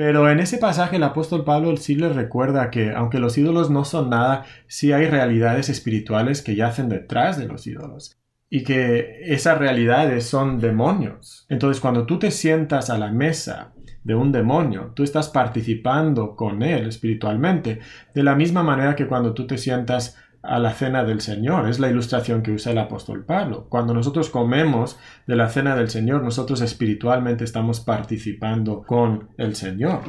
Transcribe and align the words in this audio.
Pero 0.00 0.30
en 0.30 0.40
ese 0.40 0.56
pasaje 0.56 0.96
el 0.96 1.02
apóstol 1.02 1.44
Pablo 1.44 1.76
sí 1.76 1.94
les 1.94 2.16
recuerda 2.16 2.70
que 2.70 2.92
aunque 2.92 3.18
los 3.18 3.36
ídolos 3.36 3.68
no 3.68 3.84
son 3.84 4.08
nada, 4.08 4.46
sí 4.66 4.94
hay 4.94 5.06
realidades 5.06 5.68
espirituales 5.68 6.40
que 6.40 6.54
yacen 6.54 6.88
detrás 6.88 7.36
de 7.36 7.46
los 7.46 7.66
ídolos 7.66 8.16
y 8.48 8.62
que 8.62 9.20
esas 9.26 9.58
realidades 9.58 10.24
son 10.24 10.58
demonios. 10.58 11.44
Entonces 11.50 11.82
cuando 11.82 12.06
tú 12.06 12.18
te 12.18 12.30
sientas 12.30 12.88
a 12.88 12.96
la 12.96 13.12
mesa 13.12 13.74
de 14.02 14.14
un 14.14 14.32
demonio, 14.32 14.92
tú 14.96 15.02
estás 15.02 15.28
participando 15.28 16.34
con 16.34 16.62
él 16.62 16.86
espiritualmente, 16.86 17.80
de 18.14 18.22
la 18.22 18.34
misma 18.34 18.62
manera 18.62 18.96
que 18.96 19.06
cuando 19.06 19.34
tú 19.34 19.46
te 19.46 19.58
sientas 19.58 20.16
a 20.42 20.58
la 20.58 20.72
cena 20.72 21.04
del 21.04 21.20
Señor. 21.20 21.68
Es 21.68 21.78
la 21.78 21.88
ilustración 21.88 22.42
que 22.42 22.52
usa 22.52 22.72
el 22.72 22.78
apóstol 22.78 23.24
Pablo. 23.24 23.66
Cuando 23.68 23.94
nosotros 23.94 24.30
comemos 24.30 24.98
de 25.26 25.36
la 25.36 25.48
cena 25.48 25.76
del 25.76 25.90
Señor, 25.90 26.22
nosotros 26.22 26.60
espiritualmente 26.60 27.44
estamos 27.44 27.80
participando 27.80 28.82
con 28.82 29.28
el 29.36 29.54
Señor. 29.54 30.00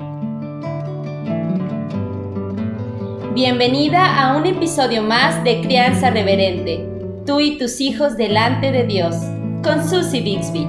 Bienvenida 3.33 4.21
a 4.21 4.35
un 4.37 4.45
episodio 4.45 5.03
más 5.03 5.43
de 5.43 5.61
Crianza 5.61 6.09
Reverente. 6.09 6.87
Tú 7.25 7.39
y 7.39 7.57
tus 7.57 7.79
hijos 7.79 8.17
delante 8.17 8.71
de 8.71 8.85
Dios, 8.85 9.15
con 9.63 9.87
Susie 9.87 10.21
Bixby. 10.21 10.67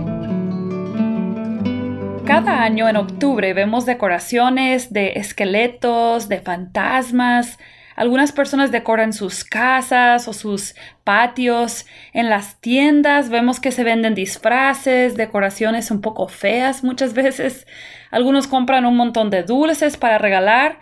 Cada 2.24 2.62
año 2.62 2.88
en 2.88 2.96
octubre 2.96 3.52
vemos 3.52 3.84
decoraciones 3.84 4.92
de 4.92 5.14
esqueletos, 5.14 6.28
de 6.28 6.40
fantasmas, 6.40 7.58
algunas 7.96 8.32
personas 8.32 8.70
decoran 8.70 9.12
sus 9.12 9.44
casas 9.44 10.28
o 10.28 10.32
sus 10.32 10.74
patios. 11.04 11.86
En 12.12 12.30
las 12.30 12.60
tiendas 12.60 13.28
vemos 13.28 13.60
que 13.60 13.72
se 13.72 13.84
venden 13.84 14.14
disfraces, 14.14 15.16
decoraciones 15.16 15.90
un 15.90 16.00
poco 16.00 16.28
feas 16.28 16.82
muchas 16.82 17.14
veces. 17.14 17.66
Algunos 18.10 18.46
compran 18.46 18.86
un 18.86 18.96
montón 18.96 19.30
de 19.30 19.42
dulces 19.42 19.96
para 19.96 20.18
regalar. 20.18 20.80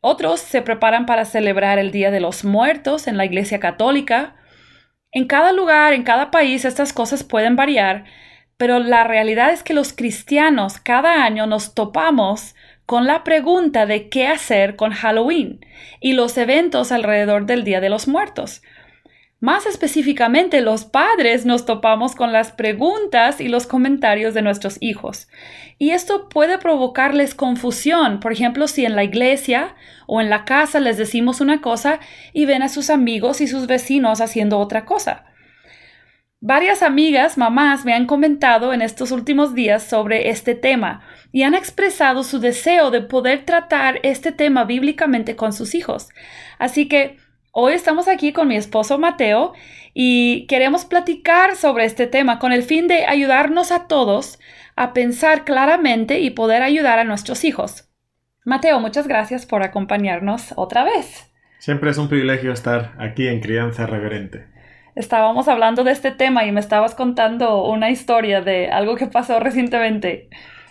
Otros 0.00 0.40
se 0.40 0.62
preparan 0.62 1.06
para 1.06 1.24
celebrar 1.24 1.78
el 1.78 1.92
Día 1.92 2.10
de 2.10 2.20
los 2.20 2.44
Muertos 2.44 3.06
en 3.06 3.16
la 3.16 3.24
Iglesia 3.24 3.60
Católica. 3.60 4.34
En 5.12 5.26
cada 5.26 5.52
lugar, 5.52 5.92
en 5.92 6.02
cada 6.02 6.30
país, 6.30 6.64
estas 6.64 6.92
cosas 6.92 7.22
pueden 7.22 7.54
variar, 7.54 8.04
pero 8.56 8.78
la 8.78 9.04
realidad 9.04 9.52
es 9.52 9.62
que 9.62 9.74
los 9.74 9.92
cristianos 9.92 10.78
cada 10.78 11.24
año 11.24 11.46
nos 11.46 11.74
topamos 11.74 12.54
con 12.92 13.06
la 13.06 13.24
pregunta 13.24 13.86
de 13.86 14.10
qué 14.10 14.26
hacer 14.26 14.76
con 14.76 14.92
Halloween 14.92 15.64
y 15.98 16.12
los 16.12 16.36
eventos 16.36 16.92
alrededor 16.92 17.46
del 17.46 17.64
Día 17.64 17.80
de 17.80 17.88
los 17.88 18.06
Muertos. 18.06 18.60
Más 19.40 19.64
específicamente, 19.64 20.60
los 20.60 20.84
padres 20.84 21.46
nos 21.46 21.64
topamos 21.64 22.14
con 22.14 22.34
las 22.34 22.52
preguntas 22.52 23.40
y 23.40 23.48
los 23.48 23.66
comentarios 23.66 24.34
de 24.34 24.42
nuestros 24.42 24.76
hijos. 24.82 25.28
Y 25.78 25.92
esto 25.92 26.28
puede 26.28 26.58
provocarles 26.58 27.34
confusión, 27.34 28.20
por 28.20 28.30
ejemplo, 28.30 28.68
si 28.68 28.84
en 28.84 28.94
la 28.94 29.04
iglesia 29.04 29.74
o 30.06 30.20
en 30.20 30.28
la 30.28 30.44
casa 30.44 30.78
les 30.78 30.98
decimos 30.98 31.40
una 31.40 31.62
cosa 31.62 31.98
y 32.34 32.44
ven 32.44 32.62
a 32.62 32.68
sus 32.68 32.90
amigos 32.90 33.40
y 33.40 33.46
sus 33.46 33.66
vecinos 33.66 34.20
haciendo 34.20 34.58
otra 34.58 34.84
cosa. 34.84 35.24
Varias 36.44 36.82
amigas, 36.82 37.38
mamás, 37.38 37.84
me 37.84 37.94
han 37.94 38.06
comentado 38.06 38.74
en 38.74 38.82
estos 38.82 39.12
últimos 39.12 39.54
días 39.54 39.84
sobre 39.84 40.28
este 40.28 40.56
tema 40.56 41.00
y 41.30 41.44
han 41.44 41.54
expresado 41.54 42.24
su 42.24 42.40
deseo 42.40 42.90
de 42.90 43.00
poder 43.00 43.44
tratar 43.44 44.00
este 44.02 44.32
tema 44.32 44.64
bíblicamente 44.64 45.36
con 45.36 45.52
sus 45.52 45.76
hijos. 45.76 46.08
Así 46.58 46.88
que 46.88 47.16
hoy 47.52 47.74
estamos 47.74 48.08
aquí 48.08 48.32
con 48.32 48.48
mi 48.48 48.56
esposo 48.56 48.98
Mateo 48.98 49.52
y 49.94 50.48
queremos 50.48 50.84
platicar 50.84 51.54
sobre 51.54 51.84
este 51.84 52.08
tema 52.08 52.40
con 52.40 52.50
el 52.50 52.64
fin 52.64 52.88
de 52.88 53.06
ayudarnos 53.06 53.70
a 53.70 53.86
todos 53.86 54.40
a 54.74 54.94
pensar 54.94 55.44
claramente 55.44 56.18
y 56.18 56.30
poder 56.30 56.64
ayudar 56.64 56.98
a 56.98 57.04
nuestros 57.04 57.44
hijos. 57.44 57.88
Mateo, 58.44 58.80
muchas 58.80 59.06
gracias 59.06 59.46
por 59.46 59.62
acompañarnos 59.62 60.54
otra 60.56 60.82
vez. 60.82 61.30
Siempre 61.60 61.92
es 61.92 61.98
un 61.98 62.08
privilegio 62.08 62.52
estar 62.52 62.96
aquí 62.98 63.28
en 63.28 63.38
Crianza 63.38 63.86
Reverente 63.86 64.51
estábamos 64.94 65.48
hablando 65.48 65.84
de 65.84 65.92
este 65.92 66.10
tema 66.10 66.44
y 66.44 66.52
me 66.52 66.60
estabas 66.60 66.94
contando 66.94 67.64
una 67.64 67.90
historia 67.90 68.40
de 68.40 68.70
algo 68.70 68.96
que 68.96 69.06
pasó 69.06 69.40
recientemente. 69.40 70.28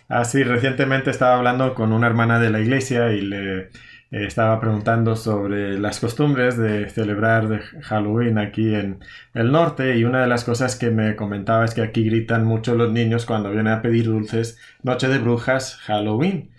Ah, 0.09 0.26
sí, 0.26 0.44
recientemente 0.44 1.09
estaba 1.09 1.38
hablando 1.38 1.74
con 1.74 1.94
una 1.94 2.08
hermana 2.08 2.40
de 2.40 2.50
la 2.50 2.60
iglesia 2.60 3.14
y 3.14 3.22
le 3.22 3.60
eh, 3.60 3.70
estaba 4.12 4.60
preguntando 4.60 5.16
sobre 5.16 5.80
las 5.80 6.02
costumbres 6.02 6.58
de 6.58 6.90
celebrar 6.90 7.62
Halloween 7.84 8.38
aquí 8.38 8.76
en 8.76 9.00
el 9.34 9.54
norte 9.54 9.98
y 9.98 10.04
una 10.04 10.22
de 10.22 10.28
las 10.28 10.44
cosas 10.44 10.76
que 10.76 10.92
me 10.92 11.16
comentaba 11.16 11.64
es 11.64 11.74
que 11.74 11.81
aquí 11.81 12.04
gritan 12.04 12.44
mucho 12.44 12.76
los 12.76 12.92
niños 12.92 13.26
cuando 13.26 13.52
vienen 13.52 13.72
a 13.72 13.81
pedir 13.81 14.06
dulces 14.06 14.60
Noche 14.84 15.08
de 15.08 15.18
Brujas, 15.20 15.78
Halloween. 15.78 16.52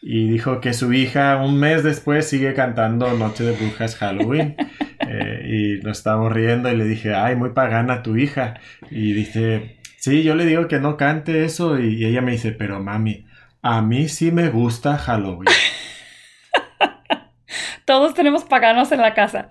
Y 0.00 0.28
dijo 0.28 0.60
que 0.60 0.72
su 0.72 0.92
hija 0.92 1.36
un 1.36 1.58
mes 1.58 1.82
después 1.82 2.28
sigue 2.28 2.54
cantando 2.54 3.12
Noche 3.14 3.44
de 3.44 3.52
Brujas, 3.52 3.96
Halloween. 3.96 4.56
Eh, 5.10 5.78
y 5.80 5.86
nos 5.86 5.98
estábamos 5.98 6.32
riendo 6.32 6.70
y 6.70 6.76
le 6.76 6.84
dije, 6.84 7.14
ay, 7.14 7.34
muy 7.34 7.50
pagana 7.50 8.02
tu 8.02 8.16
hija. 8.16 8.60
Y 8.90 9.14
dice, 9.14 9.78
sí, 9.96 10.22
yo 10.22 10.34
le 10.34 10.44
digo 10.44 10.68
que 10.68 10.80
no 10.80 10.98
cante 10.98 11.44
eso 11.44 11.78
y, 11.78 12.04
ella 12.04 12.20
me 12.20 12.32
dice, 12.32 12.52
pero 12.52 12.80
mami, 12.80 13.24
a 13.62 13.80
mí 13.80 14.08
sí 14.08 14.32
me 14.32 14.50
gusta 14.50 14.98
Halloween. 14.98 15.48
Todos 17.86 18.12
tenemos 18.12 18.44
paganos 18.44 18.92
en 18.92 19.00
la 19.00 19.14
casa. 19.14 19.46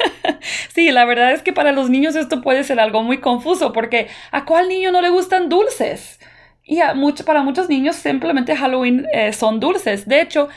sí, 0.74 0.90
la 0.90 1.06
verdad 1.06 1.32
es 1.32 1.42
que 1.42 1.52
para 1.52 1.72
los 1.72 1.88
niños 1.88 2.14
esto 2.14 2.42
puede 2.42 2.64
ser 2.64 2.78
algo 2.78 3.02
muy 3.02 3.18
confuso 3.18 3.72
porque 3.72 4.08
¿a 4.30 4.44
cuál 4.44 4.68
niño 4.68 4.92
no 4.92 5.00
le 5.00 5.08
gustan 5.08 5.48
dulces? 5.48 6.18
Y 6.64 6.80
a 6.80 6.94
para 7.24 7.42
muchos 7.42 7.68
niños 7.68 7.96
simplemente 7.96 8.56
Halloween 8.56 9.06
eh, 9.12 9.32
son 9.32 9.58
dulces. 9.58 10.06
De 10.06 10.20
hecho, 10.20 10.48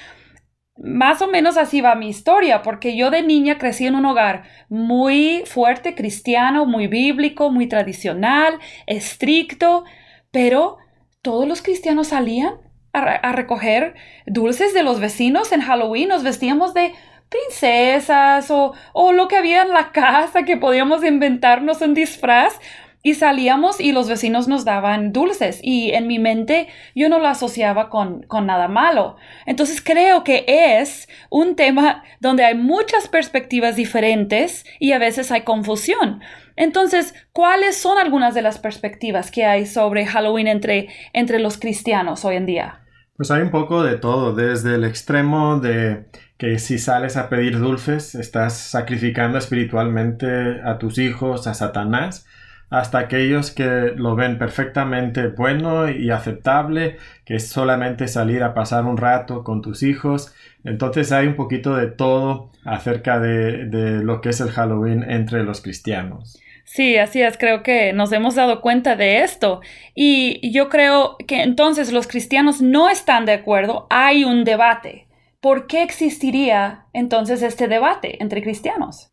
más 0.78 1.22
o 1.22 1.28
menos 1.28 1.58
así 1.58 1.82
va 1.82 1.96
mi 1.96 2.10
historia, 2.10 2.62
porque 2.62 2.98
yo 2.98 3.10
de 3.10 3.24
niña 3.24 3.58
crecí 3.58 3.88
en 3.88 3.96
un 3.96 4.06
hogar 4.06 4.44
muy 4.70 5.44
fuerte, 5.46 5.96
cristiano, 5.96 6.66
muy 6.66 6.88
bíblico, 6.88 7.50
muy 7.50 7.68
tradicional, 7.68 8.60
estricto, 8.86 9.86
pero 10.32 10.78
todos 11.22 11.48
los 11.48 11.62
cristianos 11.62 12.10
salían 12.10 12.56
a, 12.92 13.32
recoger 13.34 13.96
dulces 14.26 14.74
de 14.74 14.84
los 14.84 15.00
vecinos 15.00 15.52
en 15.52 15.62
Halloween, 15.62 16.10
nos 16.10 16.24
vestíamos 16.24 16.74
de 16.74 16.94
princesas 17.30 18.50
o, 18.52 18.74
o 18.94 19.12
lo 19.12 19.28
que 19.28 19.36
había 19.36 19.64
en 19.64 19.70
la 19.70 19.92
casa 19.92 20.44
que 20.44 20.56
podíamos 20.56 21.04
inventarnos 21.04 21.82
un 21.82 21.94
disfraz 21.94 22.60
y 23.06 23.14
salíamos 23.14 23.80
y 23.80 23.92
los 23.92 24.10
vecinos 24.10 24.48
nos 24.48 24.66
daban 24.66 25.14
dulces 25.14 25.60
y 25.62 25.92
en 25.92 26.08
mi 26.08 26.18
mente 26.18 26.70
yo 26.96 27.08
no 27.08 27.20
lo 27.20 27.28
asociaba 27.28 27.92
con, 27.92 28.24
con, 28.24 28.48
nada 28.48 28.68
malo. 28.68 29.18
Entonces 29.46 29.80
creo 29.80 30.24
que 30.24 30.44
es 30.48 31.08
un 31.30 31.56
tema 31.56 32.04
donde 32.20 32.44
hay 32.44 32.56
muchas 32.56 33.08
perspectivas 33.08 33.76
diferentes 33.76 34.66
y 34.80 34.94
a 34.94 34.98
veces 34.98 35.32
hay 35.32 35.42
confusión. 35.42 36.22
Entonces, 36.56 37.14
¿cuáles 37.32 37.78
son 37.78 38.00
algunas 38.00 38.34
de 38.34 38.42
las 38.42 38.58
perspectivas 38.58 39.30
que 39.30 39.46
hay 39.46 39.68
sobre 39.68 40.08
Halloween 40.08 40.48
entre, 40.48 40.90
entre 41.14 41.38
los 41.38 41.60
cristianos 41.60 42.26
hoy 42.26 42.38
en 42.38 42.48
día? 42.48 42.82
Pues 43.18 43.30
hay 43.30 43.44
un 43.44 43.52
poco 43.52 43.84
de 43.84 43.98
todo, 43.98 44.34
desde 44.34 44.74
el 44.74 44.84
extremo 44.84 45.60
de 45.60 46.06
que 46.40 46.58
si 46.58 46.80
sales 46.80 47.18
a 47.18 47.30
pedir 47.30 47.60
dulces, 47.60 48.16
estás 48.16 48.58
sacrificando 48.58 49.38
espiritualmente 49.38 50.26
a 50.66 50.80
tus 50.80 50.98
hijos, 50.98 51.46
a 51.46 51.54
Satanás, 51.54 52.26
hasta 52.70 53.00
aquellos 53.00 53.52
que 53.52 53.94
lo 53.96 54.16
ven 54.16 54.38
perfectamente 54.38 55.28
bueno 55.28 55.90
y 55.90 56.10
aceptable, 56.10 56.98
que 57.26 57.36
es 57.36 57.48
solamente 57.48 58.08
salir 58.08 58.44
a 58.44 58.54
pasar 58.54 58.86
un 58.86 58.98
rato 58.98 59.44
con 59.44 59.62
tus 59.62 59.84
hijos. 59.84 60.34
Entonces 60.64 61.12
hay 61.12 61.28
un 61.28 61.36
poquito 61.36 61.76
de 61.76 61.88
todo 61.88 62.52
acerca 62.64 63.20
de, 63.20 63.66
de 63.66 64.04
lo 64.04 64.22
que 64.22 64.30
es 64.30 64.42
el 64.42 64.52
Halloween 64.52 65.10
entre 65.10 65.44
los 65.44 65.62
cristianos. 65.62 66.40
Sí, 66.66 66.98
así 66.98 67.22
es, 67.22 67.38
creo 67.38 67.62
que 67.62 67.94
nos 67.94 68.12
hemos 68.12 68.34
dado 68.34 68.60
cuenta 68.60 68.96
de 68.96 69.20
esto. 69.22 69.62
Y 69.94 70.52
yo 70.52 70.68
creo 70.68 71.16
que 71.28 71.44
entonces 71.44 71.94
los 71.94 72.08
cristianos 72.08 72.62
no 72.62 72.90
están 72.90 73.26
de 73.26 73.34
acuerdo, 73.34 73.86
hay 73.92 74.24
un 74.24 74.44
debate. 74.44 75.08
¿Por 75.40 75.68
qué 75.68 75.84
existiría 75.84 76.86
entonces 76.92 77.44
este 77.44 77.68
debate 77.68 78.22
entre 78.22 78.42
cristianos? 78.42 79.12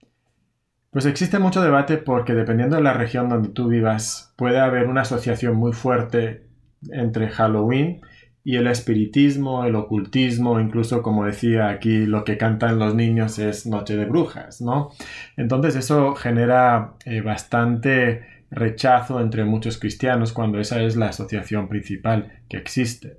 Pues 0.93 1.07
existe 1.07 1.39
mucho 1.39 1.63
debate 1.63 1.97
porque 1.97 2.35
dependiendo 2.35 2.77
de 2.77 2.83
la 2.83 2.93
región 2.93 3.31
donde 3.31 3.49
tú 3.49 3.67
vivas, 3.67 4.35
puede 4.37 4.61
haber 4.61 4.89
una 4.89 5.01
asociación 5.01 5.57
muy 5.57 5.73
fuerte 5.73 6.43
entre 6.91 7.31
Halloween 7.31 8.03
y 8.45 8.57
el 8.57 8.67
espiritismo, 8.67 9.65
el 9.65 9.75
ocultismo, 9.75 10.61
incluso 10.61 11.03
como 11.03 11.25
decía 11.25 11.71
aquí, 11.71 12.05
lo 12.05 12.25
que 12.25 12.37
cantan 12.37 12.79
los 12.79 12.95
niños 12.95 13.39
es 13.39 13.67
Noche 13.67 13.97
de 13.97 14.05
Brujas, 14.05 14.61
¿no? 14.61 14.91
Entonces 15.39 15.77
eso 15.77 16.15
genera 16.15 16.93
eh, 17.07 17.23
bastante 17.23 18.45
rechazo 18.51 19.19
entre 19.23 19.45
muchos 19.45 19.79
cristianos 19.79 20.35
cuando 20.35 20.61
esa 20.61 20.83
es 20.83 20.97
la 20.97 21.07
asociación 21.07 21.71
principal 21.71 22.43
que 22.51 22.59
existe. 22.59 23.17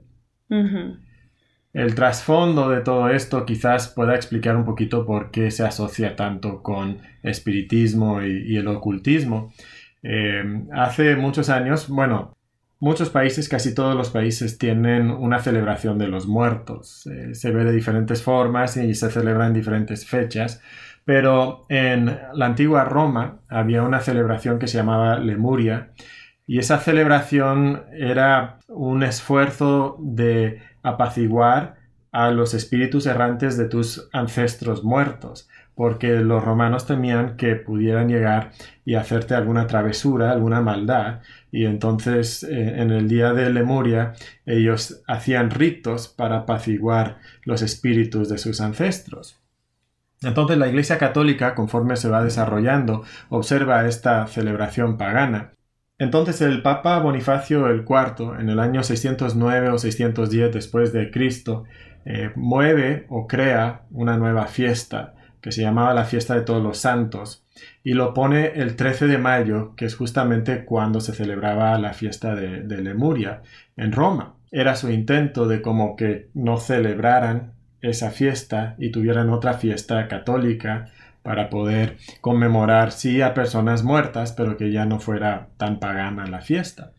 El 1.74 1.96
trasfondo 1.96 2.70
de 2.70 2.82
todo 2.82 3.10
esto 3.10 3.46
quizás 3.46 3.88
pueda 3.88 4.16
explicar 4.16 4.56
un 4.56 4.64
poquito 4.64 5.08
por 5.08 5.32
qué 5.32 5.50
se 5.50 5.64
asocia 5.66 6.16
tanto 6.16 6.62
con 6.62 7.00
espiritismo 7.24 8.22
y, 8.22 8.56
el 8.58 8.68
ocultismo. 8.68 9.52
Eh, 10.04 10.44
hace 10.72 11.16
muchos 11.16 11.50
años, 11.50 11.88
bueno, 11.88 12.38
muchos 12.80 13.10
países, 13.10 13.50
casi 13.50 13.74
todos 13.74 13.96
los 13.96 14.12
países, 14.12 14.60
tienen 14.60 15.10
una 15.10 15.40
celebración 15.40 15.98
de 15.98 16.08
los 16.10 16.28
muertos. 16.28 17.08
Eh, 17.08 17.34
se 17.34 17.50
ve 17.52 17.64
de 17.64 17.72
diferentes 17.72 18.22
formas 18.22 18.78
y 18.78 18.94
se 18.94 19.10
celebra 19.10 19.48
en 19.48 19.54
diferentes 19.54 20.06
fechas. 20.06 20.62
Pero 21.06 21.66
en 21.70 22.20
la 22.34 22.46
antigua 22.46 22.86
Roma 22.86 23.40
había 23.50 23.82
una 23.82 24.00
celebración 24.00 24.60
que 24.60 24.68
se 24.68 24.78
llamaba 24.78 25.18
Lemuria 25.20 25.90
y 26.46 26.60
esa 26.60 26.80
celebración 26.80 27.84
era 27.94 28.60
un 28.68 29.04
esfuerzo 29.04 29.98
de 30.00 30.62
apaciguar 30.82 31.76
a 32.12 32.30
los 32.32 32.54
espíritus 32.54 33.06
errantes 33.08 33.58
de 33.58 33.66
tus 33.66 34.08
ancestros 34.14 34.84
muertos, 34.84 35.50
porque 35.74 36.20
los 36.20 36.44
romanos 36.44 36.86
temían 36.86 37.38
que 37.38 37.56
pudieran 37.56 38.08
llegar 38.08 38.52
y 38.86 38.96
hacerte 38.96 39.34
alguna 39.34 39.66
travesura, 39.66 40.32
alguna 40.32 40.62
maldad, 40.62 41.22
y 41.52 41.66
entonces 41.66 42.44
eh, 42.44 42.82
en 42.82 42.92
el 42.92 43.08
día 43.08 43.34
de 43.34 43.50
Lemuria 43.50 44.14
ellos 44.46 45.02
hacían 45.08 45.50
ritos 45.50 46.08
para 46.08 46.40
apaciguar 46.40 47.18
los 47.46 47.64
espíritus 47.64 48.30
de 48.30 48.38
sus 48.38 48.62
ancestros. 48.62 49.40
Entonces 50.22 50.58
la 50.58 50.68
Iglesia 50.68 51.00
Católica, 51.00 51.56
conforme 51.56 51.96
se 51.96 52.10
va 52.10 52.24
desarrollando, 52.24 53.04
observa 53.30 53.88
esta 53.88 54.26
celebración 54.28 54.98
pagana. 54.98 55.54
Entonces 56.04 56.42
el 56.42 56.62
Papa 56.62 57.00
Bonifacio 57.00 57.74
IV, 57.74 58.38
en 58.38 58.50
el 58.50 58.60
año 58.60 58.84
609 58.84 59.70
o 59.70 59.78
610 59.78 60.54
después 60.54 60.92
de 60.92 61.10
Cristo, 61.10 61.64
eh, 62.04 62.32
mueve 62.36 63.06
o 63.08 63.26
crea 63.26 63.84
una 63.90 64.18
nueva 64.18 64.48
fiesta 64.48 65.14
que 65.40 65.54
se 65.54 65.62
llamaba 65.62 65.94
la 65.94 66.04
fiesta 66.04 66.36
de 66.36 66.42
todos 66.42 66.62
los 66.62 66.78
santos 66.78 67.46
y 67.86 67.94
lo 67.94 68.14
pone 68.14 68.48
el 68.56 68.76
13 68.76 69.08
de 69.08 69.18
mayo, 69.18 69.76
que 69.78 69.86
es 69.86 69.96
justamente 69.96 70.66
cuando 70.66 71.00
se 71.00 71.14
celebraba 71.14 71.80
la 71.80 71.94
fiesta 71.94 72.36
de, 72.36 72.64
de 72.64 72.82
Lemuria 72.82 73.42
en 73.78 73.94
Roma. 73.94 74.36
Era 74.52 74.76
su 74.76 74.92
intento 74.92 75.48
de 75.48 75.62
como 75.62 75.96
que 75.96 76.28
no 76.34 76.58
celebraran 76.58 77.54
esa 77.82 78.12
fiesta 78.12 78.76
y 78.78 78.92
tuvieran 78.92 79.30
otra 79.30 79.54
fiesta 79.54 80.10
católica 80.10 80.92
para 81.24 81.50
poder 81.50 81.98
conmemorar 82.22 82.92
sí 82.92 83.22
a 83.22 83.34
personas 83.34 83.84
muertas, 83.84 84.34
pero 84.34 84.58
que 84.58 84.72
ya 84.72 84.86
no 84.86 85.00
fuera 85.00 85.48
tan 85.58 85.80
pagana 85.80 86.28
la 86.28 86.42
fiesta. 86.42 86.92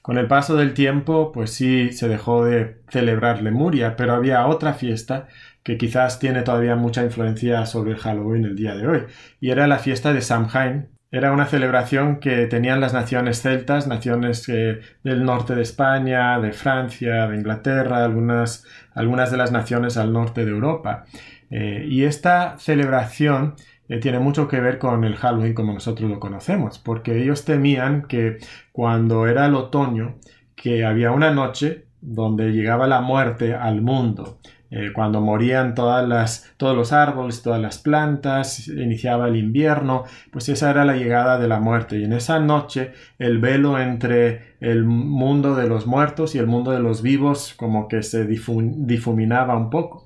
Con 0.00 0.18
el 0.18 0.26
paso 0.26 0.56
del 0.56 0.74
tiempo, 0.74 1.32
pues 1.32 1.50
sí 1.50 1.90
se 1.92 2.08
dejó 2.08 2.44
de 2.44 2.82
celebrar 2.90 3.42
Lemuria, 3.42 3.96
pero 3.96 4.12
había 4.12 4.46
otra 4.46 4.74
fiesta 4.74 5.28
que 5.62 5.78
quizás 5.78 6.18
tiene 6.18 6.42
todavía 6.42 6.76
mucha 6.76 7.02
influencia 7.02 7.64
sobre 7.64 7.92
el 7.92 7.98
Halloween 7.98 8.44
el 8.44 8.54
día 8.54 8.74
de 8.74 8.86
hoy, 8.86 9.02
y 9.40 9.50
era 9.50 9.66
la 9.66 9.78
fiesta 9.78 10.12
de 10.12 10.20
Samhain. 10.20 10.88
Era 11.10 11.32
una 11.32 11.46
celebración 11.46 12.18
que 12.18 12.46
tenían 12.46 12.80
las 12.80 12.92
naciones 12.92 13.40
celtas, 13.40 13.86
naciones 13.86 14.46
eh, 14.48 14.80
del 15.04 15.24
norte 15.24 15.54
de 15.54 15.62
España, 15.62 16.40
de 16.40 16.52
Francia, 16.52 17.28
de 17.28 17.36
Inglaterra, 17.36 18.04
algunas, 18.04 18.66
algunas 18.94 19.30
de 19.30 19.36
las 19.36 19.52
naciones 19.52 19.96
al 19.96 20.12
norte 20.12 20.44
de 20.44 20.50
Europa. 20.50 21.06
Eh, 21.56 21.86
y 21.88 22.02
esta 22.02 22.58
celebración 22.58 23.54
eh, 23.88 24.00
tiene 24.00 24.18
mucho 24.18 24.48
que 24.48 24.58
ver 24.58 24.80
con 24.80 25.04
el 25.04 25.14
Halloween 25.14 25.54
como 25.54 25.72
nosotros 25.72 26.10
lo 26.10 26.18
conocemos, 26.18 26.80
porque 26.80 27.22
ellos 27.22 27.44
temían 27.44 28.08
que 28.08 28.38
cuando 28.72 29.28
era 29.28 29.46
el 29.46 29.54
otoño, 29.54 30.16
que 30.56 30.84
había 30.84 31.12
una 31.12 31.30
noche 31.30 31.86
donde 32.00 32.50
llegaba 32.50 32.88
la 32.88 33.00
muerte 33.02 33.54
al 33.54 33.82
mundo, 33.82 34.40
eh, 34.68 34.90
cuando 34.92 35.20
morían 35.20 35.76
todas 35.76 36.08
las, 36.08 36.52
todos 36.56 36.76
los 36.76 36.92
árboles, 36.92 37.42
todas 37.42 37.60
las 37.60 37.78
plantas, 37.78 38.66
iniciaba 38.66 39.28
el 39.28 39.36
invierno, 39.36 40.02
pues 40.32 40.48
esa 40.48 40.70
era 40.70 40.84
la 40.84 40.96
llegada 40.96 41.38
de 41.38 41.46
la 41.46 41.60
muerte. 41.60 42.00
Y 42.00 42.02
en 42.04 42.14
esa 42.14 42.40
noche 42.40 42.94
el 43.20 43.38
velo 43.38 43.78
entre 43.78 44.56
el 44.58 44.82
mundo 44.84 45.54
de 45.54 45.68
los 45.68 45.86
muertos 45.86 46.34
y 46.34 46.38
el 46.38 46.48
mundo 46.48 46.72
de 46.72 46.80
los 46.80 47.00
vivos 47.00 47.54
como 47.56 47.86
que 47.86 48.02
se 48.02 48.26
difuminaba 48.26 49.56
un 49.56 49.70
poco. 49.70 50.03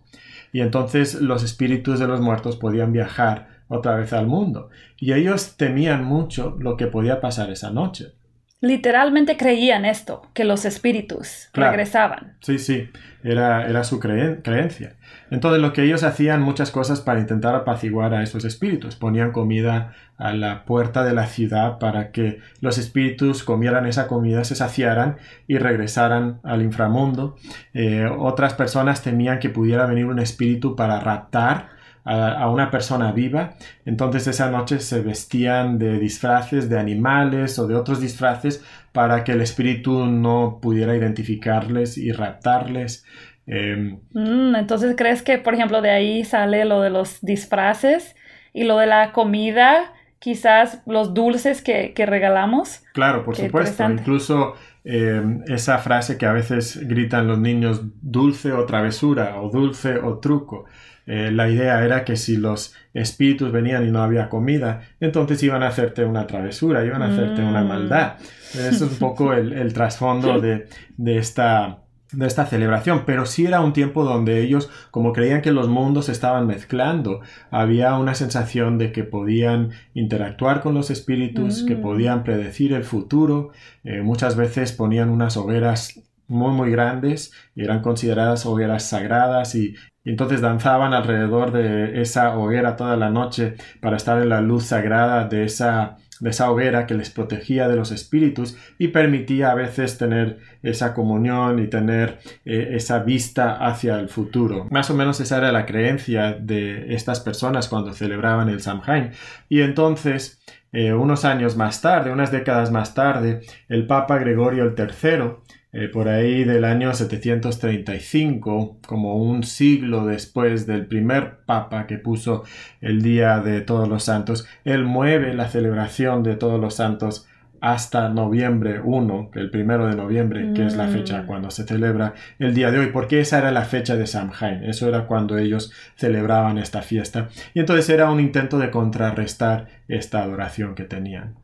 Y 0.52 0.60
entonces 0.60 1.14
los 1.14 1.42
espíritus 1.42 1.98
de 1.98 2.06
los 2.06 2.20
muertos 2.20 2.56
podían 2.56 2.92
viajar 2.92 3.58
otra 3.68 3.96
vez 3.96 4.12
al 4.12 4.26
mundo. 4.26 4.70
Y 4.96 5.12
ellos 5.12 5.56
temían 5.56 6.04
mucho 6.04 6.56
lo 6.58 6.76
que 6.76 6.86
podía 6.86 7.20
pasar 7.20 7.50
esa 7.50 7.70
noche. 7.70 8.12
Literalmente 8.60 9.36
creían 9.36 9.84
esto, 9.84 10.22
que 10.34 10.44
los 10.44 10.64
espíritus 10.64 11.48
regresaban. 11.52 12.36
Sí, 12.40 12.58
sí, 12.58 12.88
era, 13.22 13.68
era 13.68 13.84
su 13.84 14.00
creencia. 14.00 14.96
Entonces 15.30 15.60
lo 15.60 15.72
que 15.72 15.82
ellos 15.82 16.02
hacían 16.02 16.42
muchas 16.42 16.70
cosas 16.70 17.00
para 17.00 17.20
intentar 17.20 17.54
apaciguar 17.54 18.14
a 18.14 18.22
esos 18.22 18.44
espíritus. 18.44 18.96
Ponían 18.96 19.32
comida 19.32 19.94
a 20.16 20.32
la 20.32 20.64
puerta 20.64 21.04
de 21.04 21.12
la 21.12 21.26
ciudad 21.26 21.78
para 21.78 22.10
que 22.10 22.40
los 22.60 22.78
espíritus 22.78 23.44
comieran 23.44 23.86
esa 23.86 24.06
comida, 24.06 24.44
se 24.44 24.54
saciaran 24.54 25.16
y 25.46 25.58
regresaran 25.58 26.40
al 26.42 26.62
inframundo. 26.62 27.36
Eh, 27.74 28.08
otras 28.18 28.54
personas 28.54 29.02
temían 29.02 29.38
que 29.38 29.50
pudiera 29.50 29.86
venir 29.86 30.06
un 30.06 30.18
espíritu 30.18 30.76
para 30.76 31.00
raptar 31.00 31.78
a, 32.08 32.48
una 32.48 32.70
persona 32.70 33.12
viva. 33.12 33.54
Entonces 33.84 34.26
esa 34.26 34.50
noche 34.50 34.80
se 34.80 35.02
vestían 35.02 35.78
de 35.78 35.98
disfraces 35.98 36.68
de 36.68 36.78
animales 36.78 37.58
o 37.58 37.66
de 37.66 37.74
otros 37.74 38.00
disfraces 38.00 38.64
para 38.92 39.24
que 39.24 39.32
el 39.32 39.42
espíritu 39.42 40.06
no 40.06 40.58
pudiera 40.62 40.96
identificarles 40.96 41.98
y 41.98 42.12
raptarles. 42.12 43.04
Em, 43.48 43.98
mm, 44.12 44.54
entonces, 44.56 44.94
¿crees 44.96 45.22
que, 45.22 45.38
por 45.38 45.54
ejemplo, 45.54 45.80
de 45.82 45.90
ahí 45.90 46.24
sale 46.24 46.64
lo 46.64 46.82
de 46.82 46.90
los 46.90 47.20
disfraces 47.22 48.14
y 48.52 48.64
lo 48.64 48.78
de 48.78 48.86
la 48.86 49.12
comida? 49.12 49.92
Quizás 50.20 50.82
los 50.86 51.14
dulces 51.14 51.62
que, 51.62 51.92
regalamos. 51.96 52.82
Claro, 52.92 53.24
por 53.24 53.36
supuesto. 53.36 53.84
Incluso 53.90 54.54
em, 54.84 55.42
esa 55.46 55.78
frase 55.78 56.18
que 56.18 56.26
a 56.26 56.32
veces 56.32 56.86
gritan 56.86 57.26
los 57.26 57.38
niños, 57.38 57.82
dulce 58.02 58.52
o 58.52 58.64
travesura, 58.66 59.40
o 59.40 59.48
dulce 59.50 59.98
o 59.98 60.18
truco. 60.18 60.66
Eh, 61.10 61.30
la 61.32 61.48
idea 61.48 61.82
era 61.82 62.04
que 62.04 62.16
si 62.16 62.36
los 62.36 62.74
espíritus 62.92 63.50
venían 63.50 63.88
y 63.88 63.90
no 63.90 64.02
había 64.02 64.28
comida, 64.28 64.82
entonces 65.00 65.42
iban 65.42 65.62
a 65.62 65.68
hacerte 65.68 66.04
una 66.04 66.26
travesura, 66.26 66.84
iban 66.84 67.00
a 67.00 67.06
hacerte 67.06 67.40
una 67.40 67.64
mm. 67.64 67.66
maldad. 67.66 68.16
Eso 68.52 68.84
es 68.84 68.92
un 68.92 68.98
poco 68.98 69.32
el, 69.32 69.72
trasfondo 69.72 70.38
de, 70.38 70.68
esta 71.06 71.78
de 72.12 72.26
esta 72.26 72.46
celebración, 72.46 73.02
pero 73.04 73.26
sí 73.26 73.44
era 73.44 73.60
un 73.60 73.72
tiempo 73.72 74.04
donde 74.04 74.40
ellos, 74.42 74.70
como 74.90 75.12
creían 75.12 75.42
que 75.42 75.52
los 75.52 75.68
mundos 75.68 76.06
se 76.06 76.12
estaban 76.12 76.46
mezclando, 76.46 77.20
había 77.50 77.94
una 77.96 78.14
sensación 78.14 78.78
de 78.78 78.92
que 78.92 79.04
podían 79.04 79.70
interactuar 79.94 80.62
con 80.62 80.74
los 80.74 80.90
espíritus, 80.90 81.64
que 81.64 81.76
mm. 81.76 81.82
podían 81.82 82.24
predecir 82.24 82.72
el 82.72 82.84
futuro, 82.84 83.50
eh, 83.84 84.00
muchas 84.00 84.36
veces 84.36 84.72
ponían 84.72 85.10
unas 85.10 85.36
hogueras 85.36 86.00
muy 86.28 86.52
muy 86.52 86.70
grandes 86.70 87.32
y 87.54 87.64
eran 87.64 87.80
consideradas 87.80 88.44
hogueras 88.44 88.84
sagradas 88.84 89.54
y, 89.54 89.74
y 90.04 90.10
entonces 90.10 90.40
danzaban 90.40 90.92
alrededor 90.92 91.52
de 91.52 92.00
esa 92.02 92.36
hoguera 92.38 92.76
toda 92.76 92.96
la 92.96 93.10
noche 93.10 93.56
para 93.80 93.96
estar 93.96 94.20
en 94.22 94.28
la 94.28 94.42
luz 94.42 94.64
sagrada 94.64 95.26
de 95.26 95.44
esa, 95.44 95.96
de 96.20 96.30
esa 96.30 96.50
hoguera 96.50 96.86
que 96.86 96.94
les 96.94 97.10
protegía 97.10 97.68
de 97.68 97.76
los 97.76 97.92
espíritus 97.92 98.56
y 98.78 98.88
permitía 98.88 99.50
a 99.50 99.54
veces 99.54 99.98
tener 99.98 100.38
esa 100.62 100.94
comunión 100.94 101.58
y 101.58 101.68
tener 101.68 102.18
eh, 102.44 102.70
esa 102.72 103.00
vista 103.00 103.56
hacia 103.56 103.98
el 103.98 104.08
futuro. 104.08 104.66
Más 104.70 104.90
o 104.90 104.94
menos 104.94 105.20
esa 105.20 105.38
era 105.38 105.52
la 105.52 105.66
creencia 105.66 106.32
de 106.32 106.94
estas 106.94 107.20
personas 107.20 107.68
cuando 107.68 107.92
celebraban 107.92 108.48
el 108.48 108.60
Samhain. 108.60 109.12
Y 109.48 109.62
entonces, 109.62 110.40
eh, 110.72 110.92
unos 110.92 111.24
años 111.24 111.56
más 111.56 111.80
tarde, 111.80 112.10
unas 112.10 112.32
décadas 112.32 112.70
más 112.70 112.94
tarde, 112.94 113.40
el 113.68 113.86
Papa 113.86 114.18
Gregorio 114.18 114.74
III 114.76 115.57
eh, 115.72 115.88
por 115.88 116.08
ahí 116.08 116.44
del 116.44 116.64
año 116.64 116.94
735, 116.94 118.78
como 118.86 119.16
un 119.16 119.42
siglo 119.42 120.06
después 120.06 120.66
del 120.66 120.86
primer 120.86 121.40
papa 121.44 121.86
que 121.86 121.98
puso 121.98 122.44
el 122.80 123.02
Día 123.02 123.40
de 123.40 123.60
Todos 123.60 123.88
los 123.88 124.04
Santos, 124.04 124.46
él 124.64 124.84
mueve 124.84 125.34
la 125.34 125.48
celebración 125.48 126.22
de 126.22 126.36
Todos 126.36 126.58
los 126.58 126.74
Santos 126.74 127.28
hasta 127.60 128.08
noviembre 128.08 128.80
1, 128.80 129.30
el 129.34 129.50
primero 129.50 129.86
de 129.86 129.96
noviembre, 129.96 130.52
que 130.54 130.64
es 130.64 130.76
la 130.76 130.88
fecha 130.88 131.22
mm. 131.22 131.26
cuando 131.26 131.50
se 131.50 131.64
celebra 131.64 132.14
el 132.38 132.54
día 132.54 132.70
de 132.70 132.78
hoy, 132.78 132.86
porque 132.92 133.20
esa 133.20 133.38
era 133.38 133.50
la 133.50 133.64
fecha 133.64 133.96
de 133.96 134.06
Samhain, 134.06 134.62
eso 134.64 134.88
era 134.88 135.06
cuando 135.06 135.38
ellos 135.38 135.72
celebraban 135.96 136.58
esta 136.58 136.82
fiesta, 136.82 137.28
y 137.54 137.60
entonces 137.60 137.88
era 137.88 138.10
un 138.10 138.20
intento 138.20 138.58
de 138.58 138.70
contrarrestar 138.70 139.66
esta 139.88 140.22
adoración 140.22 140.74
que 140.74 140.84
tenían. 140.84 141.34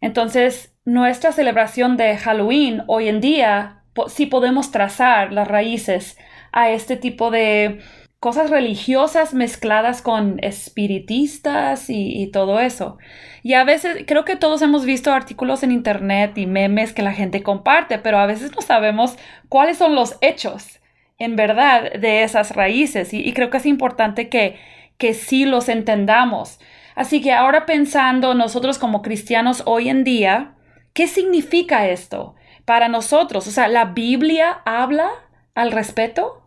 Entonces, 0.00 0.71
nuestra 0.84 1.32
celebración 1.32 1.96
de 1.96 2.16
Halloween 2.16 2.82
hoy 2.86 3.08
en 3.08 3.20
día, 3.20 3.82
sí 4.08 4.26
podemos 4.26 4.70
trazar 4.70 5.32
las 5.32 5.48
raíces 5.48 6.18
a 6.50 6.70
este 6.70 6.96
tipo 6.96 7.30
de 7.30 7.80
cosas 8.18 8.50
religiosas 8.50 9.34
mezcladas 9.34 10.00
con 10.00 10.38
espiritistas 10.44 11.86
y, 11.88 12.28
todo 12.32 12.60
eso. 12.60 12.98
Y 13.42 13.54
a 13.54 13.64
veces 13.64 14.04
creo 14.06 14.24
que 14.24 14.36
todos 14.36 14.62
hemos 14.62 14.84
visto 14.84 15.12
artículos 15.12 15.64
en 15.64 15.72
internet 15.72 16.38
y 16.38 16.46
memes 16.46 16.92
que 16.92 17.02
la 17.02 17.12
gente 17.12 17.42
comparte, 17.42 17.98
pero 17.98 18.18
a 18.18 18.26
veces 18.26 18.52
no 18.54 18.62
sabemos 18.62 19.16
cuáles 19.48 19.78
son 19.78 19.96
los 19.96 20.18
hechos 20.20 20.78
en 21.18 21.34
verdad 21.34 21.94
de 21.94 22.22
esas 22.22 22.54
raíces 22.54 23.12
y, 23.12 23.32
creo 23.32 23.50
que 23.50 23.56
es 23.56 23.66
importante 23.66 24.28
que, 24.28 24.56
que 24.98 25.14
sí 25.14 25.44
los 25.44 25.68
entendamos. 25.68 26.60
Así 26.94 27.20
que 27.20 27.32
ahora 27.32 27.66
pensando 27.66 28.34
nosotros 28.34 28.78
como 28.78 29.02
cristianos 29.02 29.64
hoy 29.66 29.88
en 29.88 30.04
día, 30.04 30.54
¿qué 30.92 31.06
significa 31.06 31.88
esto? 31.88 32.34
para 32.64 32.88
nosotros? 32.88 33.46
O 33.46 33.50
sea, 33.50 33.68
¿la 33.68 33.86
Biblia 33.86 34.62
habla 34.64 35.08
al 35.54 35.72
respeto? 35.72 36.38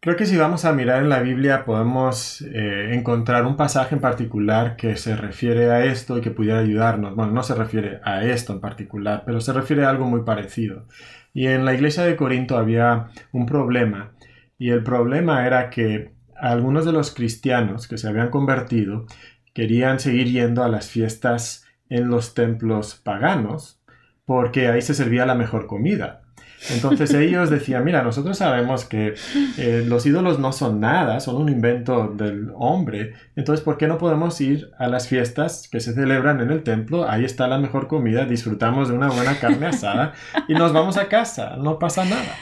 Creo 0.00 0.16
que 0.16 0.26
si 0.26 0.36
vamos 0.36 0.64
a 0.64 0.72
mirar 0.72 1.02
en 1.02 1.08
la 1.08 1.20
Biblia 1.20 1.64
podemos 1.64 2.42
eh, 2.42 2.90
encontrar 2.92 3.44
un 3.44 3.56
pasaje 3.56 3.96
en 3.96 4.00
particular 4.00 4.76
que 4.76 4.96
se 4.96 5.16
refiere 5.16 5.70
a 5.70 5.84
esto 5.84 6.18
y 6.18 6.20
que 6.20 6.30
pudiera 6.30 6.60
ayudarnos. 6.60 7.16
Bueno, 7.16 7.32
no 7.32 7.42
se 7.42 7.54
refiere 7.54 8.00
a 8.04 8.22
esto 8.22 8.52
en 8.52 8.60
particular, 8.60 9.24
pero 9.26 9.40
se 9.40 9.52
refiere 9.52 9.84
a 9.84 9.90
algo 9.90 10.04
muy 10.04 10.22
parecido. 10.22 10.86
Y 11.34 11.48
en 11.48 11.64
la 11.64 11.74
iglesia 11.74 12.04
de 12.04 12.16
Corinto 12.16 12.56
había 12.56 13.08
un 13.32 13.46
problema. 13.46 14.12
Y 14.58 14.70
el 14.70 14.84
problema 14.84 15.46
era 15.46 15.70
que 15.70 16.12
algunos 16.36 16.84
de 16.84 16.92
los 16.92 17.12
cristianos 17.12 17.88
que 17.88 17.98
se 17.98 18.08
habían 18.08 18.30
convertido 18.30 19.06
querían 19.54 19.98
seguir 19.98 20.28
yendo 20.28 20.62
a 20.62 20.68
las 20.68 20.88
fiestas 20.88 21.65
en 21.88 22.08
los 22.08 22.34
templos 22.34 22.94
paganos 22.96 23.80
porque 24.26 24.68
ahí 24.68 24.82
se 24.82 24.94
servía 24.94 25.24
la 25.24 25.34
mejor 25.34 25.66
comida. 25.66 26.22
Entonces 26.70 27.14
ellos 27.14 27.48
decían, 27.48 27.84
mira, 27.84 28.02
nosotros 28.02 28.38
sabemos 28.38 28.84
que 28.84 29.14
eh, 29.56 29.84
los 29.86 30.04
ídolos 30.04 30.38
no 30.38 30.52
son 30.52 30.80
nada, 30.80 31.20
son 31.20 31.36
un 31.36 31.48
invento 31.48 32.08
del 32.08 32.50
hombre, 32.54 33.14
entonces 33.36 33.64
¿por 33.64 33.78
qué 33.78 33.86
no 33.86 33.98
podemos 33.98 34.40
ir 34.40 34.70
a 34.78 34.88
las 34.88 35.08
fiestas 35.08 35.68
que 35.70 35.80
se 35.80 35.94
celebran 35.94 36.40
en 36.40 36.50
el 36.50 36.62
templo? 36.62 37.08
Ahí 37.08 37.24
está 37.24 37.46
la 37.46 37.58
mejor 37.58 37.86
comida, 37.86 38.24
disfrutamos 38.24 38.88
de 38.88 38.94
una 38.94 39.08
buena 39.08 39.38
carne 39.38 39.66
asada 39.66 40.12
y 40.48 40.54
nos 40.54 40.72
vamos 40.72 40.96
a 40.96 41.08
casa, 41.08 41.56
no 41.56 41.78
pasa 41.78 42.04
nada. 42.04 42.34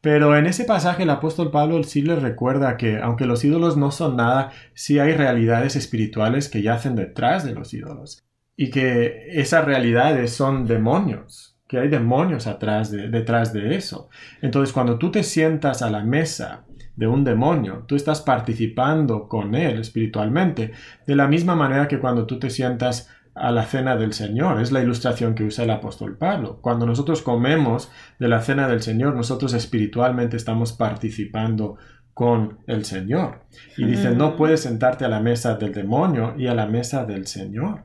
Pero 0.00 0.34
en 0.34 0.46
ese 0.46 0.64
pasaje 0.64 1.02
el 1.02 1.10
apóstol 1.10 1.50
Pablo 1.50 1.82
sí 1.84 2.00
les 2.00 2.22
recuerda 2.22 2.78
que 2.78 2.98
aunque 2.98 3.26
los 3.26 3.44
ídolos 3.44 3.76
no 3.76 3.90
son 3.90 4.16
nada, 4.16 4.50
sí 4.72 4.98
hay 4.98 5.12
realidades 5.12 5.76
espirituales 5.76 6.48
que 6.48 6.62
yacen 6.62 6.96
detrás 6.96 7.44
de 7.44 7.52
los 7.52 7.74
ídolos 7.74 8.24
y 8.60 8.68
que 8.68 9.40
esas 9.40 9.64
realidades 9.64 10.34
son 10.34 10.66
demonios 10.66 11.56
que 11.66 11.78
hay 11.78 11.88
demonios 11.88 12.46
atrás 12.48 12.90
de, 12.90 13.08
detrás 13.08 13.52
de 13.52 13.76
eso. 13.76 14.08
Entonces, 14.42 14.72
cuando 14.72 14.98
tú 14.98 15.12
te 15.12 15.22
sientas 15.22 15.82
a 15.82 15.88
la 15.88 16.02
mesa 16.02 16.64
de 16.96 17.06
un 17.06 17.22
demonio, 17.22 17.84
tú 17.86 17.94
estás 17.94 18.20
participando 18.22 19.28
con 19.28 19.54
él 19.54 19.78
espiritualmente, 19.78 20.72
de 21.06 21.14
la 21.14 21.28
misma 21.28 21.54
manera 21.54 21.86
que 21.86 22.00
cuando 22.00 22.26
tú 22.26 22.40
te 22.40 22.50
sientas 22.50 23.08
a 23.34 23.52
la 23.52 23.64
cena 23.64 23.96
del 23.96 24.12
Señor. 24.12 24.60
Es 24.60 24.72
la 24.72 24.82
ilustración 24.82 25.36
que 25.36 25.44
usa 25.44 25.62
el 25.62 25.70
apóstol 25.70 26.18
Pablo. 26.18 26.58
Cuando 26.60 26.84
nosotros 26.84 27.22
comemos 27.22 27.90
de 28.18 28.28
la 28.28 28.40
cena 28.42 28.66
del 28.66 28.82
Señor, 28.82 29.14
nosotros 29.14 29.54
espiritualmente 29.54 30.36
estamos 30.36 30.72
participando 30.72 31.76
con 32.12 32.58
el 32.66 32.84
Señor. 32.84 33.44
Y 33.78 33.84
dice, 33.84 34.10
no 34.10 34.36
puedes 34.36 34.60
sentarte 34.60 35.04
a 35.04 35.08
la 35.08 35.20
mesa 35.20 35.54
del 35.54 35.72
demonio 35.72 36.34
y 36.36 36.48
a 36.48 36.54
la 36.54 36.66
mesa 36.66 37.06
del 37.06 37.28
Señor. 37.28 37.84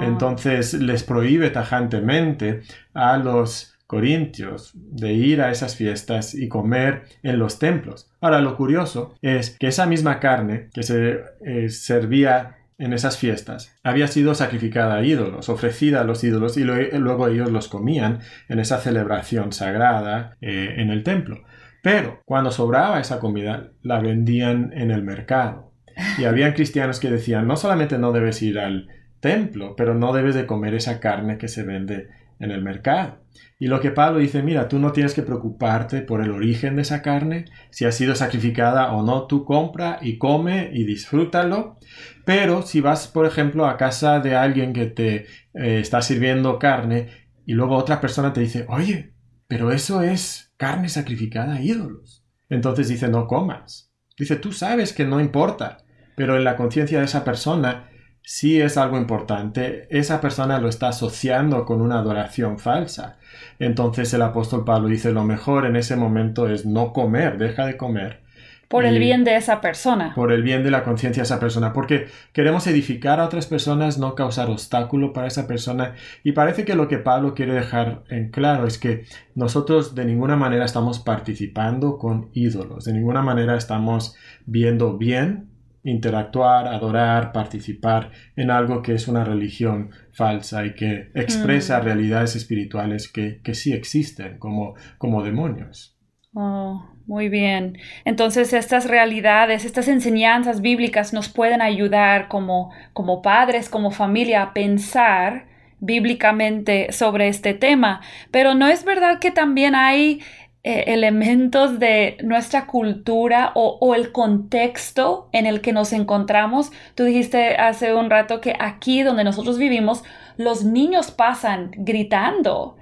Entonces 0.00 0.74
les 0.74 1.02
prohíbe 1.02 1.50
tajantemente 1.50 2.62
a 2.92 3.16
los 3.16 3.74
corintios 3.86 4.72
de 4.74 5.12
ir 5.12 5.40
a 5.40 5.50
esas 5.50 5.76
fiestas 5.76 6.34
y 6.34 6.48
comer 6.48 7.04
en 7.22 7.38
los 7.38 7.58
templos. 7.58 8.10
Ahora, 8.20 8.40
lo 8.40 8.56
curioso 8.56 9.14
es 9.22 9.56
que 9.58 9.68
esa 9.68 9.86
misma 9.86 10.20
carne 10.20 10.68
que 10.72 10.82
se 10.82 11.20
eh, 11.44 11.68
servía 11.68 12.56
en 12.76 12.92
esas 12.92 13.18
fiestas 13.18 13.76
había 13.84 14.08
sido 14.08 14.34
sacrificada 14.34 14.96
a 14.96 15.04
ídolos, 15.04 15.48
ofrecida 15.48 16.00
a 16.00 16.04
los 16.04 16.24
ídolos 16.24 16.56
y 16.56 16.64
luego 16.64 17.28
ellos 17.28 17.52
los 17.52 17.68
comían 17.68 18.18
en 18.48 18.58
esa 18.58 18.78
celebración 18.78 19.52
sagrada 19.52 20.36
eh, 20.40 20.74
en 20.78 20.90
el 20.90 21.02
templo. 21.04 21.44
Pero 21.82 22.20
cuando 22.24 22.50
sobraba 22.50 22.98
esa 22.98 23.20
comida, 23.20 23.70
la 23.82 24.00
vendían 24.00 24.72
en 24.74 24.90
el 24.90 25.02
mercado. 25.02 25.72
Y 26.18 26.24
habían 26.24 26.54
cristianos 26.54 26.98
que 26.98 27.10
decían, 27.10 27.46
no 27.46 27.56
solamente 27.56 27.98
no 27.98 28.10
debes 28.10 28.42
ir 28.42 28.58
al 28.58 28.88
templo, 29.24 29.74
pero 29.74 29.94
no 29.94 30.12
debes 30.12 30.34
de 30.34 30.44
comer 30.44 30.74
esa 30.74 31.00
carne 31.00 31.38
que 31.38 31.48
se 31.48 31.62
vende 31.62 32.10
en 32.40 32.50
el 32.50 32.60
mercado. 32.60 33.22
Y 33.58 33.68
lo 33.68 33.80
que 33.80 33.90
Pablo 33.90 34.18
dice, 34.18 34.42
mira, 34.42 34.68
tú 34.68 34.78
no 34.78 34.92
tienes 34.92 35.14
que 35.14 35.22
preocuparte 35.22 36.02
por 36.02 36.22
el 36.22 36.30
origen 36.30 36.76
de 36.76 36.82
esa 36.82 37.00
carne, 37.00 37.46
si 37.70 37.86
ha 37.86 37.92
sido 37.92 38.14
sacrificada 38.14 38.92
o 38.92 39.02
no, 39.02 39.26
tú 39.26 39.46
compra 39.46 39.98
y 40.02 40.18
come 40.18 40.68
y 40.74 40.84
disfrútalo. 40.84 41.78
Pero 42.26 42.60
si 42.60 42.82
vas, 42.82 43.08
por 43.08 43.24
ejemplo, 43.24 43.64
a 43.64 43.78
casa 43.78 44.20
de 44.20 44.36
alguien 44.36 44.74
que 44.74 44.84
te 44.84 45.14
eh, 45.54 45.80
está 45.80 46.02
sirviendo 46.02 46.58
carne 46.58 47.08
y 47.46 47.54
luego 47.54 47.76
otra 47.76 48.02
persona 48.02 48.34
te 48.34 48.42
dice, 48.42 48.66
oye, 48.68 49.14
pero 49.48 49.72
eso 49.72 50.02
es 50.02 50.52
carne 50.58 50.90
sacrificada 50.90 51.54
a 51.54 51.62
ídolos. 51.62 52.26
Entonces 52.50 52.88
dice, 52.88 53.08
no 53.08 53.26
comas. 53.26 53.90
Dice, 54.18 54.36
tú 54.36 54.52
sabes 54.52 54.92
que 54.92 55.06
no 55.06 55.18
importa, 55.18 55.78
pero 56.14 56.36
en 56.36 56.44
la 56.44 56.56
conciencia 56.56 56.98
de 56.98 57.06
esa 57.06 57.24
persona 57.24 57.88
si 58.26 58.58
es 58.58 58.78
algo 58.78 58.96
importante, 58.96 59.86
esa 59.90 60.22
persona 60.22 60.58
lo 60.58 60.70
está 60.70 60.88
asociando 60.88 61.66
con 61.66 61.82
una 61.82 61.98
adoración 61.98 62.58
falsa. 62.58 63.18
Entonces 63.58 64.14
el 64.14 64.22
apóstol 64.22 64.64
Pablo 64.64 64.88
dice 64.88 65.12
lo 65.12 65.24
mejor 65.24 65.66
en 65.66 65.76
ese 65.76 65.94
momento 65.94 66.48
es 66.48 66.64
no 66.64 66.94
comer, 66.94 67.36
deja 67.36 67.66
de 67.66 67.76
comer. 67.76 68.24
Por 68.68 68.86
el 68.86 68.98
bien 68.98 69.24
de 69.24 69.36
esa 69.36 69.60
persona. 69.60 70.14
Por 70.14 70.32
el 70.32 70.42
bien 70.42 70.64
de 70.64 70.70
la 70.70 70.84
conciencia 70.84 71.20
de 71.20 71.26
esa 71.26 71.38
persona, 71.38 71.74
porque 71.74 72.06
queremos 72.32 72.66
edificar 72.66 73.20
a 73.20 73.26
otras 73.26 73.46
personas, 73.46 73.98
no 73.98 74.14
causar 74.14 74.48
obstáculo 74.48 75.12
para 75.12 75.28
esa 75.28 75.46
persona. 75.46 75.94
Y 76.24 76.32
parece 76.32 76.64
que 76.64 76.74
lo 76.74 76.88
que 76.88 76.96
Pablo 76.96 77.34
quiere 77.34 77.52
dejar 77.52 78.04
en 78.08 78.30
claro 78.30 78.66
es 78.66 78.78
que 78.78 79.04
nosotros 79.34 79.94
de 79.94 80.06
ninguna 80.06 80.34
manera 80.34 80.64
estamos 80.64 80.98
participando 80.98 81.98
con 81.98 82.30
ídolos, 82.32 82.86
de 82.86 82.94
ninguna 82.94 83.20
manera 83.20 83.54
estamos 83.54 84.16
viendo 84.46 84.96
bien 84.96 85.53
interactuar, 85.84 86.66
adorar, 86.66 87.30
participar 87.32 88.10
en 88.36 88.50
algo 88.50 88.82
que 88.82 88.94
es 88.94 89.06
una 89.06 89.22
religión 89.24 89.90
falsa 90.12 90.64
y 90.64 90.74
que 90.74 91.10
expresa 91.14 91.78
mm. 91.78 91.84
realidades 91.84 92.36
espirituales 92.36 93.12
que, 93.12 93.40
sí 93.54 93.72
existen 93.72 94.38
como, 94.38 94.74
como 94.98 95.22
demonios. 95.22 95.96
Oh, 96.34 96.82
muy 97.06 97.28
bien. 97.28 97.78
Entonces 98.04 98.52
estas 98.52 98.88
realidades, 98.88 99.64
estas 99.64 99.86
enseñanzas 99.88 100.62
bíblicas 100.62 101.12
nos 101.12 101.28
pueden 101.28 101.62
ayudar 101.62 102.28
como, 102.28 102.72
como 102.92 103.22
padres, 103.22 103.68
como 103.68 103.90
familia 103.90 104.42
a 104.42 104.54
pensar 104.54 105.46
bíblicamente 105.80 106.92
sobre 106.92 107.28
este 107.28 107.52
tema. 107.52 108.00
Pero 108.30 108.54
no 108.54 108.68
es 108.68 108.84
verdad 108.84 109.18
que 109.18 109.30
también 109.30 109.74
hay 109.74 110.20
eh, 110.66 110.94
elementos 110.94 111.78
de 111.78 112.16
nuestra 112.22 112.66
cultura 112.66 113.52
o, 113.54 113.94
el 113.94 114.12
contexto 114.12 115.28
en 115.32 115.44
el 115.44 115.60
que 115.60 115.74
nos 115.74 115.92
encontramos. 115.92 116.72
Tú 116.94 117.04
dijiste 117.04 117.56
hace 117.56 117.92
un 117.92 118.08
rato 118.08 118.40
que 118.40 118.56
aquí 118.58 119.02
donde 119.02 119.24
nosotros 119.24 119.58
vivimos, 119.58 120.04
los 120.38 120.64
niños 120.64 121.10
pasan 121.10 121.70
gritando 121.76 122.78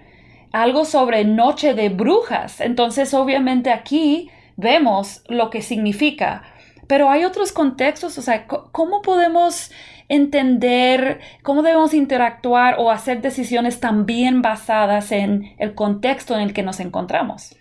algo 0.52 0.84
sobre 0.84 1.24
noche 1.24 1.74
de 1.74 1.88
brujas. 1.88 2.60
Entonces, 2.60 3.14
obviamente 3.14 3.72
aquí 3.72 4.30
vemos 4.56 5.24
lo 5.26 5.50
que 5.50 5.60
significa. 5.60 6.44
Pero 6.86 7.10
hay 7.10 7.24
otros 7.24 7.50
contextos, 7.50 8.16
o 8.16 8.22
sea, 8.22 8.46
¿cómo 8.46 9.02
podemos 9.02 9.72
entender, 10.08 11.18
cómo 11.42 11.62
debemos 11.62 11.94
interactuar 11.94 12.76
o 12.78 12.92
hacer 12.92 13.22
decisiones 13.22 13.80
también 13.80 14.40
basadas 14.40 15.10
en 15.10 15.56
el 15.58 15.74
contexto 15.74 16.36
en 16.36 16.42
el 16.42 16.52
que 16.52 16.62
nos 16.62 16.78
encontramos? 16.78 17.56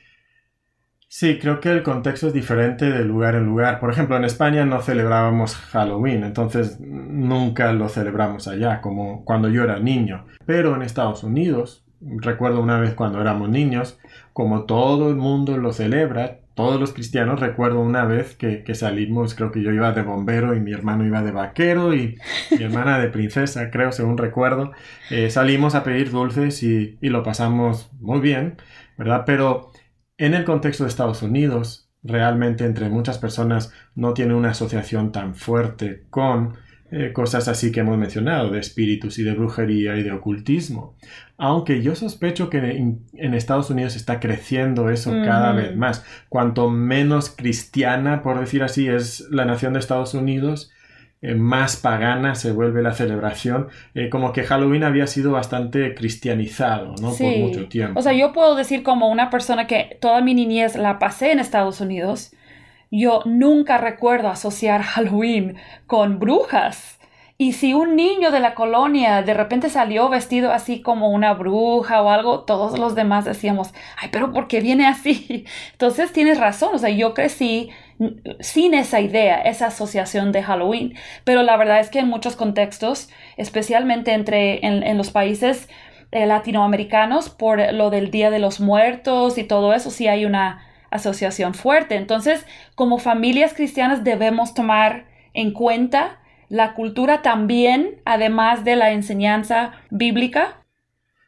Sí, 1.13 1.38
creo 1.39 1.60
que 1.60 1.70
el 1.70 1.84
contexto 1.84 2.27
es 2.27 2.34
diferente 2.34 2.89
de 2.89 3.03
lugar 3.03 3.36
en 3.36 3.46
lugar. 3.46 3.82
Por 3.82 3.91
ejemplo, 3.91 4.15
en 4.15 4.24
España 4.24 4.63
no 4.63 4.82
celebrábamos 4.82 5.58
Halloween, 5.58 6.24
entonces 6.24 6.80
nunca 6.80 7.74
lo 7.74 7.89
celebramos 7.89 8.48
allá, 8.48 8.80
como 8.80 9.25
cuando 9.25 9.50
yo 9.50 9.65
era 9.65 9.77
niño. 9.77 10.25
Pero 10.46 10.74
en 10.74 10.84
Estados 10.84 11.25
Unidos, 11.25 11.84
recuerdo 12.00 12.62
una 12.62 12.80
vez 12.80 12.94
cuando 12.94 13.20
éramos 13.20 13.50
niños, 13.50 14.00
como 14.32 14.63
todo 14.63 15.10
el 15.10 15.18
mundo 15.18 15.58
lo 15.58 15.74
celebra, 15.74 16.39
todos 16.53 16.80
los 16.80 16.94
cristianos, 16.94 17.41
recuerdo 17.41 17.82
una 17.82 18.06
vez 18.06 18.38
que, 18.38 18.63
salimos, 18.74 19.36
creo 19.36 19.51
que 19.51 19.62
yo 19.62 19.74
iba 19.74 19.91
de 19.91 20.03
bombero 20.03 20.56
y 20.56 20.62
mi 20.62 20.72
hermano 20.72 21.06
iba 21.06 21.22
de 21.22 21.32
vaquero 21.32 21.94
y 21.94 22.18
mi 22.58 22.63
hermana 22.63 23.00
de 23.00 23.10
princesa, 23.10 23.70
creo, 23.70 23.91
según 23.91 24.18
recuerdo. 24.18 24.72
Eh, 25.10 25.30
salimos 25.30 25.75
a 25.75 25.84
pedir 25.84 26.10
dulces 26.10 26.63
y, 26.63 26.98
y 27.01 27.10
lo 27.10 27.22
pasamos 27.22 27.91
muy 28.00 28.22
bien, 28.22 28.56
¿verdad? 28.98 29.24
Pero 29.25 29.71
en 30.22 30.36
el 30.36 30.46
contexto 30.46 30.84
de 30.84 30.90
Estados 30.90 31.24
Unidos, 31.24 31.90
realmente 32.04 32.63
entre 32.63 32.90
muchas 32.90 33.18
personas 33.18 33.74
no 33.96 34.13
tiene 34.13 34.36
una 34.36 34.51
asociación 34.51 35.12
tan 35.12 35.34
fuerte 35.34 36.04
con 36.12 36.54
eh, 36.92 37.12
cosas 37.12 37.48
así 37.48 37.72
que 37.72 37.80
hemos 37.80 37.98
mencionado, 37.98 38.51
de 38.51 38.60
espíritus 38.60 39.18
y 39.18 39.24
de 39.24 39.34
brujería 39.34 39.96
y 39.96 40.04
de 40.04 40.12
ocultismo. 40.12 40.96
Aunque 41.38 41.82
yo 41.82 41.96
sospecho 41.96 42.51
que 42.51 42.60
en, 42.60 43.34
Estados 43.34 43.72
Unidos 43.72 43.96
está 43.96 44.20
creciendo 44.20 44.92
eso 44.92 45.12
cada 45.25 45.54
vez 45.54 45.75
más. 45.75 46.06
Cuanto 46.30 46.70
menos 46.70 47.32
cristiana, 47.32 48.22
por 48.22 48.40
decir 48.40 48.62
así, 48.62 48.88
es 48.88 49.28
la 49.32 49.46
nación 49.46 49.74
de 49.74 49.80
Estados 49.80 50.13
Unidos, 50.13 50.71
eh, 51.24 51.36
más 51.36 51.75
pagana 51.78 52.34
se 52.34 52.51
vuelve 52.51 52.82
la 52.82 52.94
celebración, 52.94 53.68
eh, 53.94 54.10
como 54.10 54.34
que 54.34 54.44
Halloween 54.44 54.84
había 54.84 55.06
sido 55.06 55.32
bastante 55.32 55.94
cristianizado, 55.94 56.96
¿no? 57.00 57.13
Por 57.13 57.38
mucho 57.38 57.68
tiempo. 57.68 58.00
O 58.00 58.01
sea, 58.01 58.13
yo 58.13 58.34
puedo 58.34 58.56
decir 58.56 58.82
como 58.82 59.08
una 59.10 59.30
persona 59.30 59.68
que 59.68 59.98
toda 60.01 60.22
mi 60.22 60.34
niñez 60.34 60.75
la 60.75 60.98
pasé 60.98 61.32
en 61.32 61.40
Estados 61.40 61.80
Unidos, 61.80 62.34
yo 62.90 63.22
nunca 63.25 63.78
recuerdo 63.78 64.30
asociar 64.30 64.82
Halloween 64.82 65.58
con 65.86 66.20
brujas. 66.20 67.00
Y 67.41 67.53
si 67.53 67.74
un 67.74 67.95
niño 67.95 68.29
de 68.29 68.39
la 68.39 68.53
colonia 68.53 69.24
de 69.24 69.33
repente 69.33 69.71
salió 69.71 70.10
vestido 70.10 70.51
así 70.51 70.83
como 70.83 71.10
una 71.10 71.33
bruja 71.33 72.03
o 72.03 72.12
algo, 72.12 72.41
todos 72.41 72.77
los 72.77 72.93
demás 72.93 73.25
decíamos, 73.25 73.74
ay, 73.98 74.10
pero 74.12 74.31
¿por 74.31 74.48
qué 74.48 74.60
viene 74.62 74.86
así? 74.86 75.45
Entonces 75.71 76.13
tienes 76.13 76.39
razón, 76.39 76.69
o 76.75 76.77
sea, 76.77 76.91
yo 76.91 77.15
crecí 77.15 77.71
sin 78.41 78.75
esa 78.75 79.01
idea, 79.01 79.41
esa 79.41 79.65
asociación 79.65 80.31
de 80.31 80.43
Halloween, 80.43 80.93
pero 81.24 81.41
la 81.41 81.57
verdad 81.57 81.79
es 81.79 81.89
que 81.89 81.98
en 81.98 82.10
muchos 82.10 82.36
contextos, 82.36 83.10
especialmente 83.38 84.13
entre 84.13 84.63
en, 84.63 84.95
los 84.95 85.10
países 85.10 85.67
eh, 86.12 86.27
latinoamericanos, 86.27 87.31
por 87.31 87.74
lo 87.74 87.89
del 87.89 88.12
Día 88.12 88.29
de 88.29 88.38
los 88.38 88.60
Muertos 88.60 89.39
y 89.39 89.43
todo 89.45 89.74
eso, 89.74 89.89
sí 89.89 90.07
hay 90.07 90.25
una 90.25 90.67
asociación 90.91 91.55
fuerte. 91.55 91.95
Entonces, 91.95 92.45
como 92.75 93.00
familias 93.00 93.55
cristianas 93.55 94.03
debemos 94.03 94.53
tomar 94.53 95.05
en 95.33 95.53
cuenta 95.53 96.21
la 96.51 96.74
cultura 96.74 97.22
también, 97.22 98.01
además 98.03 98.65
de 98.65 98.75
la 98.75 98.91
enseñanza 98.91 99.72
bíblica? 99.89 100.65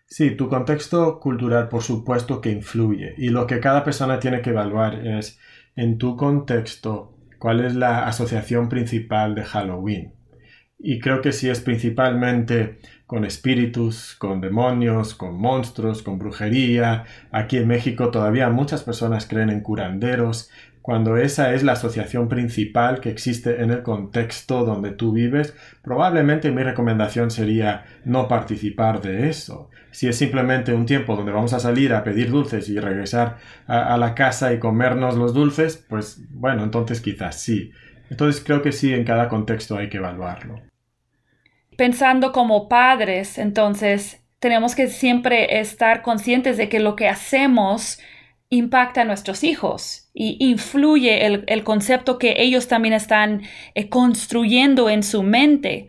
Sí, 0.06 0.32
tu 0.32 0.50
contexto 0.50 1.18
cultural 1.22 1.70
por 1.70 1.82
supuesto 1.82 2.42
que 2.42 2.52
influye 2.52 3.16
y 3.18 3.30
lo 3.30 3.48
que 3.48 3.62
cada 3.62 3.86
persona 3.86 4.20
tiene 4.20 4.42
que 4.42 4.50
evaluar 4.50 5.08
es 5.08 5.40
en 5.78 5.98
tu 5.98 6.18
contexto 6.18 7.18
cuál 7.40 7.62
es 7.62 7.74
la 7.74 8.06
asociación 8.06 8.68
principal 8.68 9.34
de 9.34 9.46
Halloween. 9.46 10.14
Y 10.78 11.00
creo 11.00 11.22
que 11.22 11.32
si 11.32 11.50
es 11.50 11.62
principalmente 11.62 12.80
con 13.14 13.26
espíritus, 13.26 14.16
con 14.16 14.42
demonios, 14.42 15.14
con 15.14 15.40
monstruos, 15.40 16.02
con 16.02 16.18
brujería. 16.18 17.06
Aquí 17.32 17.58
en 17.58 17.68
México 17.68 18.10
todavía 18.10 18.50
muchas 18.50 18.84
personas 18.84 19.28
creen 19.28 19.52
en 19.52 19.62
curanderos, 19.62 20.50
cuando 20.84 21.16
esa 21.16 21.54
es 21.54 21.64
la 21.64 21.72
asociación 21.72 22.28
principal 22.28 23.00
que 23.00 23.10
existe 23.10 23.62
en 23.62 23.72
el 23.72 23.84
contexto 23.84 24.66
donde 24.66 24.92
tú 24.92 25.14
vives, 25.14 25.56
probablemente 25.82 26.52
mi 26.52 26.62
recomendación 26.62 27.32
sería 27.32 27.86
no 28.04 28.28
participar 28.28 29.02
de 29.02 29.30
eso. 29.30 29.70
Si 29.92 30.10
es 30.10 30.18
simplemente 30.18 30.74
un 30.74 30.86
tiempo 30.86 31.16
donde 31.16 31.32
vamos 31.32 31.54
a 31.54 31.62
salir 31.62 31.94
a 31.94 32.04
pedir 32.04 32.30
dulces 32.32 32.68
y 32.68 32.78
regresar 32.82 33.38
a, 33.66 33.96
la 33.98 34.14
casa 34.14 34.52
y 34.52 34.60
comernos 34.60 35.16
los 35.16 35.34
dulces, 35.34 35.78
pues 35.88 36.22
bueno, 36.32 36.66
entonces 36.66 37.00
quizás 37.00 37.40
sí. 37.40 37.72
Entonces 38.10 38.44
creo 38.46 38.62
que 38.62 38.74
sí, 38.74 38.94
en 38.94 39.06
cada 39.06 39.30
contexto 39.30 39.78
hay 39.78 39.88
que 39.88 40.00
evaluarlo. 40.00 40.64
Pensando 41.78 42.34
como 42.34 42.68
padres, 42.68 43.38
entonces 43.38 44.22
tenemos 44.40 44.76
que 44.76 44.90
siempre 44.90 45.62
estar 45.62 46.02
conscientes 46.02 46.58
de 46.58 46.68
que 46.68 46.82
lo 46.82 46.98
que 46.98 47.08
hacemos 47.08 48.00
impacta 48.54 49.02
a 49.02 49.06
nuestros 49.06 49.44
hijos 49.44 50.10
y 50.14 50.38
influye 50.40 51.26
el, 51.26 51.64
concepto 51.64 52.18
que 52.18 52.36
ellos 52.38 52.68
también 52.68 52.94
están 52.94 53.42
eh, 53.74 53.90
construyendo 53.90 54.90
en 54.90 55.04
su 55.04 55.24
mente. 55.24 55.88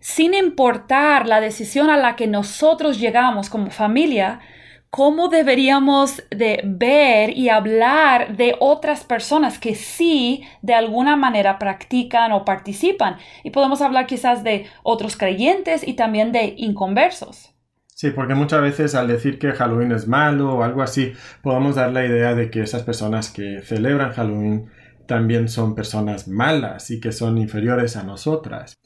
Sin 0.00 0.32
importar 0.32 1.26
la 1.26 1.40
decisión 1.40 1.90
a 1.90 1.98
la 1.98 2.16
que 2.16 2.26
nosotros 2.26 2.98
llegamos 2.98 3.50
como 3.50 3.70
familia, 3.70 4.40
cómo 4.88 5.28
deberíamos 5.28 6.22
de 6.30 6.62
ver 6.64 7.36
y 7.36 7.50
hablar 7.50 8.36
de 8.36 8.56
otras 8.60 9.04
personas 9.04 9.58
que 9.58 9.74
sí 9.74 10.44
de 10.62 10.74
alguna 10.74 11.16
manera 11.16 11.58
practican 11.58 12.32
o 12.32 12.46
participan. 12.46 13.18
Y 13.44 13.50
podemos 13.50 13.82
hablar 13.82 14.06
quizás 14.06 14.42
de 14.42 14.66
otros 14.82 15.18
creyentes 15.18 15.86
y 15.86 15.94
también 15.94 16.32
de 16.32 16.54
inconversos. 16.56 17.54
Sí, 18.00 18.12
porque 18.12 18.34
muchas 18.34 18.62
veces 18.62 18.94
al 18.94 19.08
decir 19.08 19.38
que 19.38 19.52
Halloween 19.52 19.92
es 19.92 20.08
malo 20.08 20.54
o 20.54 20.62
algo 20.62 20.80
así, 20.80 21.12
podemos 21.42 21.74
dar 21.74 21.92
la 21.92 22.06
idea 22.06 22.34
de 22.34 22.50
que 22.50 22.62
esas 22.62 22.82
personas 22.82 23.28
que 23.28 23.60
celebran 23.60 24.14
Halloween 24.14 24.70
también 25.06 25.50
son 25.50 25.74
personas 25.74 26.26
malas 26.26 26.90
y 26.90 26.98
que 26.98 27.12
son 27.12 27.36
inferiores 27.36 27.96
a 27.96 28.02
nosotras. 28.02 28.80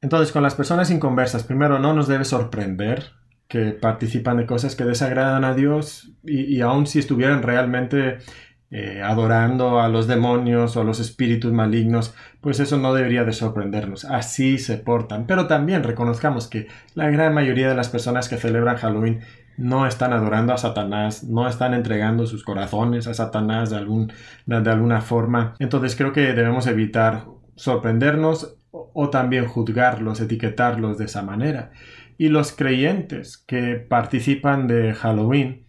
Entonces, 0.00 0.32
con 0.32 0.42
las 0.42 0.56
personas 0.56 0.90
inconversas, 0.90 1.44
primero 1.44 1.78
no 1.78 1.94
nos 1.94 2.08
debe 2.08 2.24
sorprender 2.24 3.12
que 3.46 3.74
participan 3.80 4.38
de 4.38 4.46
cosas 4.46 4.74
que 4.74 4.82
desagradan 4.82 5.44
a 5.44 5.54
Dios 5.54 6.12
y, 6.24 6.60
aun 6.62 6.88
si 6.88 6.98
estuvieran 6.98 7.44
realmente 7.44 8.18
eh, 8.72 9.02
adorando 9.04 9.78
a 9.78 9.88
los 9.88 10.08
demonios 10.08 10.76
o 10.76 10.80
a 10.80 10.84
los 10.84 10.98
espíritus 10.98 11.52
malignos, 11.52 12.12
pues 12.42 12.58
eso 12.58 12.76
no 12.76 12.92
debería 12.92 13.24
de 13.24 13.32
sorprendernos. 13.32 14.04
Así 14.04 14.58
se 14.58 14.76
portan. 14.76 15.26
Pero 15.26 15.46
también 15.46 15.84
reconozcamos 15.84 16.48
que 16.48 16.66
la 16.94 17.08
gran 17.08 17.32
mayoría 17.32 17.68
de 17.68 17.76
las 17.76 17.88
personas 17.88 18.28
que 18.28 18.36
celebran 18.36 18.76
Halloween 18.76 19.20
no 19.56 19.86
están 19.86 20.12
adorando 20.12 20.52
a 20.52 20.58
Satanás, 20.58 21.22
no 21.22 21.46
están 21.46 21.72
entregando 21.72 22.26
sus 22.26 22.42
corazones 22.42 23.06
a 23.06 23.14
Satanás 23.14 23.70
de, 23.70 23.76
algún, 23.76 24.12
de 24.46 24.70
alguna 24.70 25.00
forma. 25.00 25.54
Entonces 25.60 25.94
creo 25.94 26.12
que 26.12 26.32
debemos 26.32 26.66
evitar 26.66 27.26
sorprendernos 27.54 28.56
o 28.72 29.08
también 29.08 29.46
juzgarlos, 29.46 30.20
etiquetarlos 30.20 30.98
de 30.98 31.04
esa 31.04 31.22
manera. 31.22 31.70
Y 32.18 32.28
los 32.28 32.50
creyentes 32.50 33.38
que 33.38 33.76
participan 33.76 34.66
de 34.66 34.94
Halloween, 34.94 35.66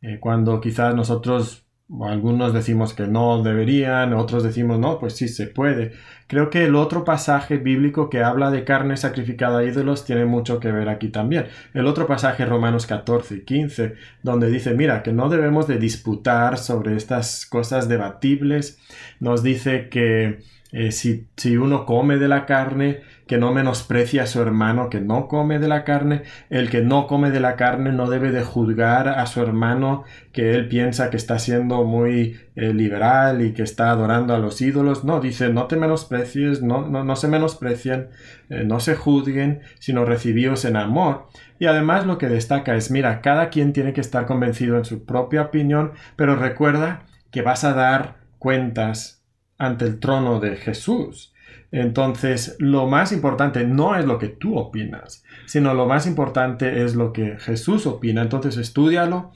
eh, 0.00 0.18
cuando 0.18 0.60
quizás 0.60 0.96
nosotros 0.96 1.67
algunos 2.02 2.52
decimos 2.52 2.92
que 2.92 3.06
no 3.06 3.42
deberían, 3.42 4.12
otros 4.12 4.42
decimos 4.42 4.78
no, 4.78 4.98
pues 4.98 5.16
sí 5.16 5.26
se 5.26 5.46
puede. 5.46 5.92
Creo 6.26 6.50
que 6.50 6.66
el 6.66 6.76
otro 6.76 7.04
pasaje 7.04 7.56
bíblico 7.56 8.10
que 8.10 8.22
habla 8.22 8.50
de 8.50 8.64
carne 8.64 8.98
sacrificada 8.98 9.60
a 9.60 9.64
ídolos 9.64 10.04
tiene 10.04 10.26
mucho 10.26 10.60
que 10.60 10.70
ver 10.70 10.90
aquí 10.90 11.08
también. 11.08 11.46
El 11.72 11.86
otro 11.86 12.06
pasaje 12.06 12.44
Romanos 12.44 12.86
14 12.86 13.36
y 13.36 13.40
15, 13.40 13.94
donde 14.22 14.50
dice, 14.50 14.74
mira, 14.74 15.02
que 15.02 15.14
no 15.14 15.30
debemos 15.30 15.66
de 15.66 15.78
disputar 15.78 16.58
sobre 16.58 16.94
estas 16.94 17.46
cosas 17.46 17.88
debatibles, 17.88 18.78
nos 19.18 19.42
dice 19.42 19.88
que 19.88 20.40
eh, 20.70 20.92
si, 20.92 21.56
uno 21.56 21.86
come 21.86 22.18
de 22.18 22.28
la 22.28 22.44
carne, 22.44 23.00
que 23.26 23.38
no 23.38 23.52
menosprecie 23.52 24.20
a 24.20 24.26
su 24.26 24.40
hermano 24.40 24.90
que 24.90 25.00
no 25.00 25.26
come 25.26 25.58
de 25.58 25.68
la 25.68 25.84
carne. 25.84 26.22
El 26.50 26.68
que 26.68 26.82
no 26.82 27.06
come 27.06 27.30
de 27.30 27.40
la 27.40 27.56
carne 27.56 27.92
no 27.92 28.08
debe 28.08 28.32
de 28.32 28.42
juzgar 28.42 29.08
a 29.08 29.26
su 29.26 29.40
hermano 29.40 30.04
que 30.32 30.52
él 30.52 30.68
piensa 30.68 31.10
que 31.10 31.16
está 31.16 31.38
siendo 31.38 31.84
muy 31.84 32.38
eh, 32.54 32.74
liberal 32.74 33.42
y 33.42 33.52
que 33.54 33.62
está 33.62 33.90
adorando 33.90 34.34
a 34.34 34.38
los 34.38 34.60
ídolos. 34.60 35.04
No, 35.04 35.20
dice, 35.20 35.48
no 35.48 35.66
te 35.66 35.76
menosprecies, 35.76 36.62
no, 36.62 36.86
no, 36.86 37.02
no 37.02 37.16
se 37.16 37.28
menosprecien, 37.28 38.08
eh, 38.50 38.64
no 38.64 38.80
se 38.80 38.94
juzguen, 38.94 39.60
sino 39.78 40.04
recibíos 40.04 40.64
en 40.66 40.76
amor. 40.76 41.28
Y 41.58 41.66
además 41.66 42.06
lo 42.06 42.18
que 42.18 42.28
destaca 42.28 42.76
es, 42.76 42.90
mira, 42.90 43.20
cada 43.22 43.48
quien 43.48 43.72
tiene 43.72 43.94
que 43.94 44.02
estar 44.02 44.26
convencido 44.26 44.76
en 44.76 44.84
su 44.84 45.04
propia 45.04 45.42
opinión, 45.42 45.92
pero 46.16 46.36
recuerda 46.36 47.06
que 47.30 47.42
vas 47.42 47.64
a 47.64 47.72
dar 47.72 48.16
cuentas 48.38 49.17
ante 49.58 49.84
el 49.84 50.00
trono 50.00 50.40
de 50.40 50.56
Jesús. 50.56 51.34
Entonces, 51.70 52.56
lo 52.58 52.86
más 52.86 53.12
importante 53.12 53.64
no 53.66 53.96
es 53.96 54.06
lo 54.06 54.18
que 54.18 54.28
tú 54.28 54.56
opinas, 54.56 55.24
sino 55.46 55.74
lo 55.74 55.86
más 55.86 56.06
importante 56.06 56.84
es 56.84 56.94
lo 56.94 57.12
que 57.12 57.36
Jesús 57.38 57.86
opina. 57.86 58.22
Entonces, 58.22 58.56
estudialo, 58.56 59.32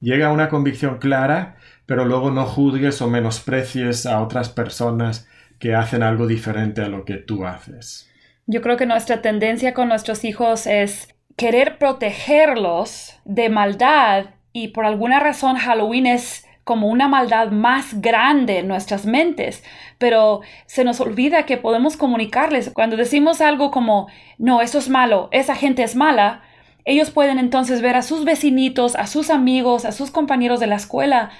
llega 0.00 0.28
a 0.28 0.32
una 0.32 0.48
convicción 0.48 0.98
clara, 0.98 1.56
pero 1.86 2.04
luego 2.04 2.30
no 2.30 2.46
juzgues 2.46 3.02
o 3.02 3.08
menosprecies 3.08 4.06
a 4.06 4.20
otras 4.20 4.48
personas 4.48 5.28
que 5.58 5.74
hacen 5.74 6.02
algo 6.02 6.26
diferente 6.26 6.82
a 6.82 6.88
lo 6.88 7.04
que 7.04 7.16
tú 7.16 7.46
haces. 7.46 8.08
Yo 8.46 8.60
creo 8.60 8.76
que 8.76 8.86
nuestra 8.86 9.22
tendencia 9.22 9.74
con 9.74 9.88
nuestros 9.88 10.24
hijos 10.24 10.66
es 10.66 11.14
querer 11.36 11.78
protegerlos 11.78 13.18
de 13.24 13.48
maldad 13.48 14.26
y 14.52 14.68
por 14.68 14.84
alguna 14.84 15.20
razón 15.20 15.56
Halloween 15.56 16.06
es 16.06 16.44
como 16.64 16.88
una 16.88 17.08
maldad 17.08 17.50
más 17.50 18.00
grande 18.00 18.58
en 18.58 18.68
nuestras 18.68 19.04
mentes, 19.04 19.64
pero 19.98 20.42
se 20.66 20.84
nos 20.84 21.00
olvida 21.00 21.44
que 21.44 21.56
podemos 21.56 21.96
comunicarles. 21.96 22.70
Cuando 22.72 22.96
decimos 22.96 23.40
algo 23.40 23.70
como, 23.70 24.06
no, 24.38 24.60
eso 24.60 24.78
es 24.78 24.88
malo, 24.88 25.28
esa 25.32 25.56
gente 25.56 25.82
es 25.82 25.96
mala, 25.96 26.42
ellos 26.84 27.10
pueden 27.10 27.38
entonces 27.38 27.80
ver 27.80 27.96
a 27.96 28.02
sus 28.02 28.24
vecinitos, 28.24 28.96
a 28.96 29.06
sus 29.06 29.30
amigos, 29.30 29.84
a 29.84 29.92
sus 29.92 30.10
compañeros 30.10 30.60
de 30.60 30.66
la 30.66 30.76
escuela, 30.76 31.30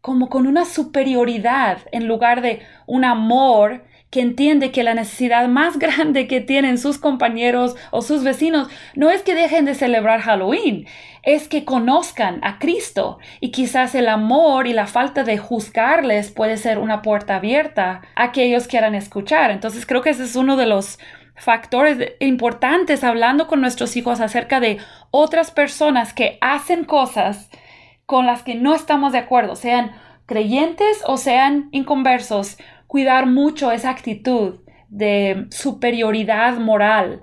como 0.00 0.28
con 0.28 0.46
una 0.46 0.64
superioridad 0.64 1.78
en 1.92 2.06
lugar 2.06 2.40
de 2.40 2.62
un 2.86 3.04
amor 3.04 3.84
que 4.10 4.20
entiende 4.20 4.72
que 4.72 4.82
la 4.82 4.94
necesidad 4.94 5.48
más 5.48 5.78
grande 5.80 6.26
que 6.26 6.40
tienen 6.40 6.78
sus 6.78 6.98
compañeros 6.98 7.76
o 7.90 8.02
sus 8.02 8.24
vecinos 8.24 8.68
no 8.94 9.10
es 9.10 9.22
que 9.22 9.34
dejen 9.34 9.64
de 9.64 9.74
celebrar 9.74 10.20
Halloween, 10.20 10.86
es 11.22 11.48
que 11.48 11.64
conozcan 11.64 12.40
a 12.42 12.58
Cristo 12.58 13.18
y 13.40 13.50
quizás 13.50 13.94
el 13.94 14.08
amor 14.08 14.66
y 14.66 14.72
la 14.72 14.86
falta 14.86 15.24
de 15.24 15.38
juzgarles 15.38 16.30
puede 16.30 16.56
ser 16.56 16.78
una 16.78 17.02
puerta 17.02 17.36
abierta 17.36 18.02
a 18.14 18.32
que 18.32 18.44
ellos 18.44 18.66
quieran 18.66 18.94
escuchar. 18.94 19.50
Entonces 19.50 19.84
creo 19.84 20.02
que 20.02 20.10
ese 20.10 20.24
es 20.24 20.36
uno 20.36 20.56
de 20.56 20.66
los 20.66 20.98
factores 21.36 22.14
importantes 22.20 23.04
hablando 23.04 23.46
con 23.46 23.60
nuestros 23.60 23.96
hijos 23.96 24.20
acerca 24.20 24.60
de 24.60 24.78
otras 25.10 25.50
personas 25.50 26.12
que 26.12 26.38
hacen 26.40 26.84
cosas 26.84 27.50
con 28.06 28.26
las 28.26 28.42
que 28.42 28.54
no 28.54 28.74
estamos 28.74 29.12
de 29.12 29.18
acuerdo, 29.18 29.54
sean 29.54 29.92
creyentes 30.26 31.02
o 31.06 31.16
sean 31.16 31.68
inconversos 31.72 32.58
cuidar 32.88 33.26
mucho 33.26 33.70
esa 33.70 33.90
actitud 33.90 34.56
de 34.88 35.46
superioridad 35.50 36.58
moral, 36.58 37.22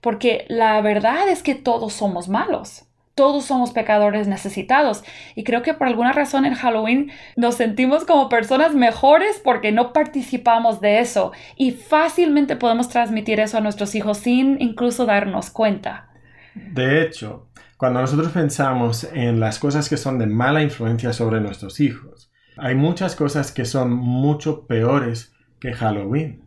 porque 0.00 0.44
la 0.48 0.80
verdad 0.80 1.28
es 1.28 1.42
que 1.42 1.56
todos 1.56 1.94
somos 1.94 2.28
malos. 2.28 2.86
todos 3.16 3.46
somos 3.46 3.70
pecadores 3.70 4.28
necesitados. 4.28 5.02
Y 5.34 5.42
creo 5.42 5.62
que 5.62 5.72
por 5.72 5.88
alguna 5.88 6.12
razón 6.12 6.44
en 6.44 6.54
Halloween 6.54 7.10
nos 7.34 7.54
sentimos 7.56 8.04
como 8.04 8.28
personas 8.28 8.74
mejores 8.74 9.40
porque 9.42 9.72
no 9.72 9.94
participamos 9.94 10.80
de 10.82 11.00
eso. 11.00 11.32
Y 11.56 11.72
fácilmente 11.72 12.56
podemos 12.56 12.90
transmitir 12.90 13.40
eso 13.40 13.56
a 13.56 13.62
nuestros 13.62 13.94
hijos 13.94 14.18
sin 14.18 14.60
incluso 14.60 15.06
darnos 15.06 15.48
cuenta. 15.48 16.10
De 16.54 17.02
hecho, 17.02 17.48
cuando 17.78 18.02
nosotros 18.02 18.32
pensamos 18.32 19.04
en 19.04 19.40
las 19.40 19.58
cosas 19.58 19.88
que 19.88 19.96
son 19.96 20.18
de 20.18 20.26
mala 20.26 20.62
influencia 20.62 21.14
sobre 21.14 21.40
nuestros 21.40 21.80
hijos, 21.80 22.30
hay 22.56 22.74
muchas 22.74 23.16
cosas 23.16 23.52
que 23.52 23.64
son 23.64 23.92
mucho 23.92 24.66
peores 24.66 25.32
que 25.60 25.72
Halloween. 25.72 26.42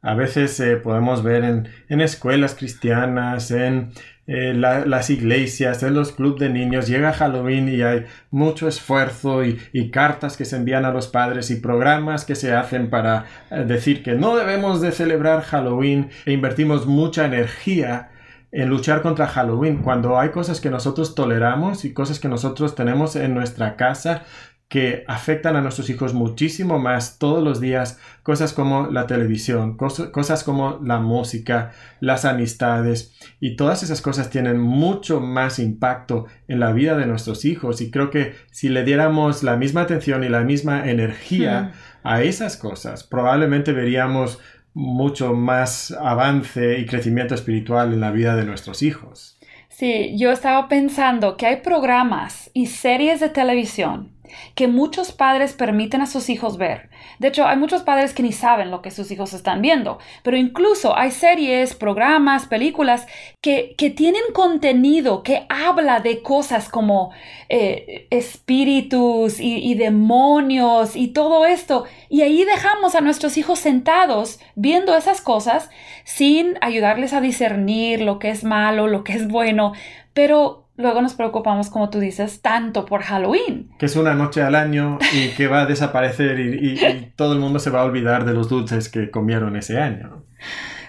A 0.00 0.14
veces 0.14 0.58
eh, 0.60 0.76
podemos 0.76 1.22
ver 1.24 1.44
en, 1.88 2.00
escuelas 2.00 2.54
cristianas, 2.54 3.50
en 3.50 3.90
eh, 4.28 4.54
las 4.54 5.10
iglesias, 5.10 5.82
en 5.82 5.94
los 5.94 6.12
clubes 6.12 6.40
de 6.40 6.50
niños, 6.50 6.86
llega 6.86 7.12
Halloween 7.12 7.68
y 7.68 7.82
hay 7.82 8.06
mucho 8.30 8.68
esfuerzo 8.68 9.44
y, 9.44 9.90
cartas 9.90 10.36
que 10.36 10.44
se 10.44 10.56
envían 10.56 10.84
a 10.84 10.92
los 10.92 11.08
padres 11.08 11.50
y 11.50 11.56
programas 11.56 12.24
que 12.24 12.36
se 12.36 12.54
hacen 12.54 12.90
para 12.90 13.24
eh, 13.50 13.64
decir 13.66 14.02
que 14.04 14.12
no 14.12 14.36
debemos 14.36 14.80
de 14.80 14.92
celebrar 14.92 15.42
Halloween 15.42 16.10
e 16.26 16.32
invertimos 16.32 16.86
mucha 16.86 17.26
energía 17.26 18.10
en 18.50 18.68
luchar 18.68 19.02
contra 19.02 19.26
Halloween, 19.26 19.82
cuando 19.82 20.18
hay 20.18 20.30
cosas 20.30 20.60
que 20.60 20.70
nosotros 20.70 21.14
toleramos 21.14 21.84
y 21.84 21.92
cosas 21.92 22.18
que 22.18 22.28
nosotros 22.28 22.74
tenemos 22.74 23.14
en 23.14 23.34
nuestra 23.34 23.76
casa 23.76 24.22
que 24.68 25.04
afectan 25.08 25.56
a 25.56 25.62
nuestros 25.62 25.88
hijos 25.88 26.12
muchísimo 26.12 26.78
más 26.78 27.18
todos 27.18 27.42
los 27.42 27.58
días, 27.58 27.98
cosas 28.22 28.52
como 28.52 28.88
la 28.88 29.06
televisión, 29.06 29.78
cosas 29.78 30.44
como 30.44 30.78
la 30.84 30.98
música, 31.00 31.72
las 32.00 32.26
amistades 32.26 33.16
y 33.40 33.56
todas 33.56 33.82
esas 33.82 34.02
cosas 34.02 34.28
tienen 34.28 34.60
mucho 34.60 35.20
más 35.20 35.58
impacto 35.58 36.26
en 36.48 36.60
la 36.60 36.72
vida 36.72 36.98
de 36.98 37.06
nuestros 37.06 37.46
hijos 37.46 37.80
y 37.80 37.90
creo 37.90 38.10
que 38.10 38.34
si 38.50 38.68
le 38.68 38.84
diéramos 38.84 39.42
la 39.42 39.56
misma 39.56 39.82
atención 39.82 40.22
y 40.22 40.28
la 40.28 40.42
misma 40.42 40.90
energía 40.90 41.72
a 42.02 42.22
esas 42.22 42.58
cosas, 42.58 43.04
probablemente 43.04 43.72
veríamos 43.72 44.38
mucho 44.74 45.32
más 45.32 45.92
avance 45.92 46.78
y 46.78 46.84
crecimiento 46.84 47.34
espiritual 47.34 47.94
en 47.94 48.00
la 48.00 48.10
vida 48.10 48.36
de 48.36 48.44
nuestros 48.44 48.82
hijos. 48.82 49.38
Sí, 49.70 50.14
yo 50.18 50.30
estaba 50.30 50.68
pensando 50.68 51.36
que 51.36 51.46
hay 51.46 51.56
programas 51.62 52.50
y 52.52 52.66
series 52.66 53.20
de 53.20 53.28
televisión 53.30 54.17
que 54.54 54.68
muchos 54.68 55.12
padres 55.12 55.52
permiten 55.52 56.00
a 56.00 56.06
sus 56.06 56.28
hijos 56.28 56.58
ver. 56.58 56.90
De 57.18 57.28
hecho, 57.28 57.46
hay 57.46 57.56
muchos 57.56 57.82
padres 57.82 58.14
que 58.14 58.22
ni 58.22 58.32
saben 58.32 58.70
lo 58.70 58.82
que 58.82 58.90
sus 58.90 59.10
hijos 59.10 59.32
están 59.32 59.62
viendo, 59.62 59.98
pero 60.22 60.36
incluso 60.36 60.96
hay 60.96 61.10
series, 61.10 61.74
programas, 61.74 62.46
películas 62.46 63.06
que, 63.40 63.74
tienen 63.96 64.22
contenido 64.34 65.22
que 65.22 65.46
habla 65.48 66.00
de 66.00 66.22
cosas 66.22 66.68
como 66.68 67.10
eh, 67.48 68.06
espíritus 68.10 69.40
y, 69.40 69.56
y 69.56 69.74
demonios 69.74 70.94
y 70.94 71.08
todo 71.08 71.46
esto. 71.46 71.84
Y 72.08 72.20
ahí 72.20 72.44
dejamos 72.44 72.94
a 72.94 73.00
nuestros 73.00 73.38
hijos 73.38 73.58
sentados 73.58 74.40
viendo 74.54 74.96
esas 74.96 75.20
cosas 75.20 75.70
sin 76.04 76.58
ayudarles 76.60 77.12
a 77.12 77.20
discernir 77.20 78.02
lo 78.02 78.18
que 78.18 78.30
es 78.30 78.44
malo, 78.44 78.86
lo 78.86 79.04
que 79.04 79.14
es 79.14 79.28
bueno. 79.28 79.72
Pero 80.12 80.67
luego 80.78 81.02
nos 81.02 81.14
preocupamos, 81.14 81.70
como 81.70 81.90
tú 81.90 81.98
dices, 81.98 82.40
tanto 82.40 82.86
por 82.86 83.02
Halloween. 83.02 83.68
Que 83.78 83.86
es 83.86 83.96
una 83.96 84.14
noche 84.14 84.42
al 84.42 84.54
año 84.54 84.98
y 85.12 85.30
que 85.30 85.48
va 85.48 85.62
a 85.62 85.66
desaparecer 85.66 86.38
y, 86.38 87.12
todo 87.16 87.34
el 87.34 87.40
mundo 87.40 87.58
se 87.58 87.70
va 87.70 87.82
a 87.82 87.84
olvidar 87.84 88.24
de 88.24 88.32
los 88.32 88.48
dulces 88.48 88.88
que 88.88 89.10
comieron 89.10 89.56
ese 89.56 89.78
año. 89.78 90.22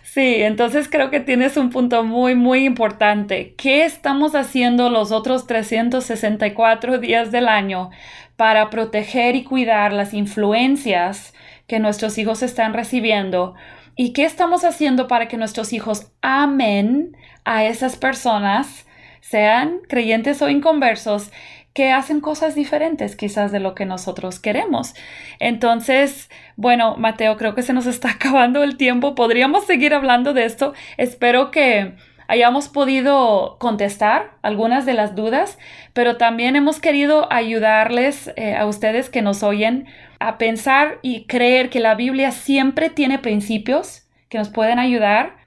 Sí, 0.03 0.35
entonces 0.41 0.87
creo 0.89 1.09
que 1.09 1.19
tienes 1.19 1.57
un 1.57 1.71
punto 1.71 2.03
muy, 2.03 2.35
muy 2.35 2.65
importante. 2.65 3.55
¿Qué 3.57 3.83
estamos 3.83 4.35
haciendo 4.35 4.89
los 4.89 5.11
otros 5.11 5.47
364 5.47 6.99
días 6.99 7.31
del 7.31 7.47
año 7.47 7.89
para 8.35 8.69
proteger 8.69 9.35
y 9.35 9.43
cuidar 9.43 9.91
las 9.91 10.13
influencias 10.13 11.33
que 11.67 11.79
nuestros 11.79 12.17
hijos 12.19 12.43
están 12.43 12.73
recibiendo? 12.73 13.55
¿Y 13.95 14.13
qué 14.13 14.23
estamos 14.23 14.63
haciendo 14.65 15.07
para 15.07 15.27
que 15.27 15.37
nuestros 15.37 15.73
hijos 15.73 16.11
amen 16.21 17.17
a 17.43 17.65
esas 17.65 17.95
personas? 17.95 18.85
Sean 19.21 19.79
creyentes 19.87 20.41
o 20.41 20.49
inconversos, 20.49 21.31
que 21.73 21.91
hacen 21.91 22.19
cosas 22.19 22.55
diferentes 22.55 23.15
quizás 23.15 23.51
de 23.51 23.59
lo 23.59 23.75
que 23.75 23.85
nosotros 23.85 24.39
queremos. 24.39 24.95
Entonces, 25.39 26.29
bueno, 26.55 26.97
Mateo, 26.97 27.37
creo 27.37 27.55
que 27.55 27.61
se 27.61 27.73
nos 27.73 27.85
está 27.85 28.11
acabando 28.15 28.63
el 28.63 28.77
tiempo. 28.77 29.15
Podríamos 29.15 29.65
seguir 29.65 29.93
hablando 29.93 30.33
de 30.33 30.45
esto. 30.45 30.73
Espero 30.97 31.51
que 31.51 31.93
hayamos 32.27 32.67
podido 32.67 33.57
contestar 33.59 34.37
algunas 34.41 34.85
de 34.85 34.93
las 34.93 35.15
dudas, 35.15 35.57
pero 35.93 36.17
también 36.17 36.55
hemos 36.55 36.79
querido 36.79 37.31
ayudarles 37.31 38.31
eh, 38.35 38.55
a 38.55 38.65
ustedes 38.65 39.09
que 39.09 39.21
nos 39.21 39.41
oyen 39.41 39.87
a 40.19 40.37
pensar 40.37 40.99
y 41.01 41.25
creer 41.25 41.69
que 41.69 41.79
la 41.79 41.95
Biblia 41.95 42.31
siempre 42.31 42.89
tiene 42.89 43.19
principios 43.19 44.05
que 44.29 44.37
nos 44.37 44.49
pueden 44.49 44.77
ayudar 44.77 45.37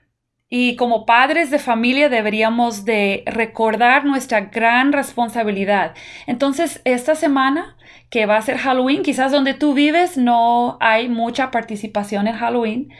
y 0.55 0.77
como 0.77 1.07
padres 1.07 1.51
de 1.51 1.59
familia 1.59 2.11
deberíamos 2.11 2.85
de 2.85 3.23
recordar 3.25 4.05
nuestra 4.05 4.43
gran 4.43 4.93
responsabilidad. 4.93 5.95
Entonces, 6.27 6.83
esta 6.85 7.15
semana 7.15 7.75
que 8.11 8.27
va 8.27 8.37
a 8.37 8.43
ser 8.43 8.59
Halloween, 8.59 9.03
quizás 9.03 9.33
donde 9.33 9.55
tú 9.55 9.73
vives 9.73 10.19
no 10.19 10.77
hay 10.79 11.09
mucha 11.09 11.51
participación 11.51 12.29
en 12.29 12.35
Halloween, 12.35 12.93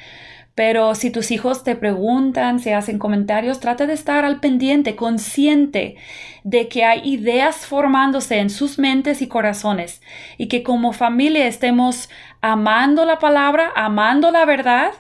pero 0.55 0.95
si 0.95 1.11
tus 1.11 1.31
hijos 1.31 1.63
te 1.63 1.77
preguntan, 1.77 2.59
se 2.59 2.73
hacen 2.73 2.99
comentarios, 2.99 3.61
trata 3.61 3.85
de 3.85 3.93
estar 3.93 4.25
al 4.25 4.41
pendiente, 4.41 4.97
consciente 4.97 5.97
de 6.45 6.69
que 6.69 6.87
hay 6.87 7.03
ideas 7.05 7.67
formándose 7.67 8.39
en 8.39 8.49
sus 8.49 8.79
mentes 8.79 9.21
y 9.21 9.29
corazones 9.29 10.01
y 10.39 10.49
que 10.49 10.63
como 10.63 10.95
familia 10.95 11.47
estemos 11.47 12.09
amando 12.41 13.05
la 13.05 13.19
palabra, 13.19 13.73
amando 13.77 14.31
la 14.31 14.47
verdad 14.47 14.93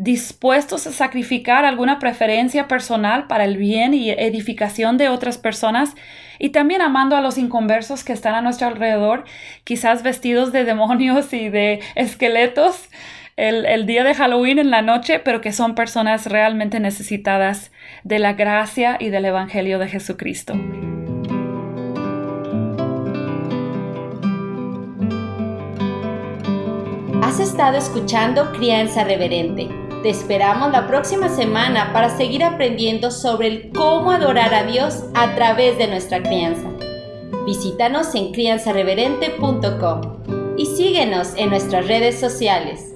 dispuestos 0.00 0.86
a 0.86 0.92
sacrificar 0.92 1.66
alguna 1.66 1.98
preferencia 1.98 2.68
personal 2.68 3.26
para 3.26 3.44
el 3.44 3.58
bien 3.58 3.92
y 3.92 4.10
edificación 4.10 4.96
de 4.96 5.10
otras 5.10 5.36
personas 5.36 5.94
y 6.38 6.48
también 6.50 6.80
amando 6.80 7.16
a 7.16 7.20
los 7.20 7.36
inconversos 7.36 8.02
que 8.02 8.14
están 8.14 8.34
a 8.34 8.40
nuestro 8.40 8.68
alrededor, 8.68 9.24
quizás 9.62 10.02
vestidos 10.02 10.52
de 10.52 10.64
demonios 10.64 11.34
y 11.34 11.50
de 11.50 11.80
esqueletos 11.96 12.88
el, 13.36 13.66
el, 13.66 13.84
día 13.84 14.02
de 14.02 14.14
Halloween 14.14 14.58
en 14.58 14.70
la 14.70 14.80
noche, 14.80 15.18
pero 15.18 15.42
que 15.42 15.52
son 15.52 15.74
personas 15.74 16.24
realmente 16.24 16.80
necesitadas 16.80 17.70
de 18.02 18.20
la 18.20 18.32
gracia 18.32 18.96
y 18.98 19.10
del 19.10 19.26
Evangelio 19.26 19.78
de 19.78 19.88
Jesucristo. 19.88 20.54
Has 27.22 27.38
estado 27.38 27.76
escuchando 27.76 28.50
Crianza 28.52 29.04
Reverente 29.04 29.79
te 30.02 30.08
esperamos 30.08 30.72
la 30.72 30.86
próxima 30.86 31.28
semana 31.28 31.92
para 31.92 32.16
seguir 32.16 32.42
aprendiendo 32.42 33.10
sobre 33.10 33.48
el 33.48 33.70
cómo 33.70 34.12
adorar 34.12 34.54
a 34.54 34.64
Dios 34.64 35.04
a 35.14 35.34
través 35.34 35.76
de 35.78 35.88
nuestra 35.88 36.22
crianza. 36.22 36.68
Visítanos 37.44 38.14
en 38.14 38.32
crianzareverente.com 38.32 40.56
y 40.56 40.66
síguenos 40.66 41.34
en 41.36 41.50
nuestras 41.50 41.86
redes 41.86 42.18
sociales. 42.18 42.92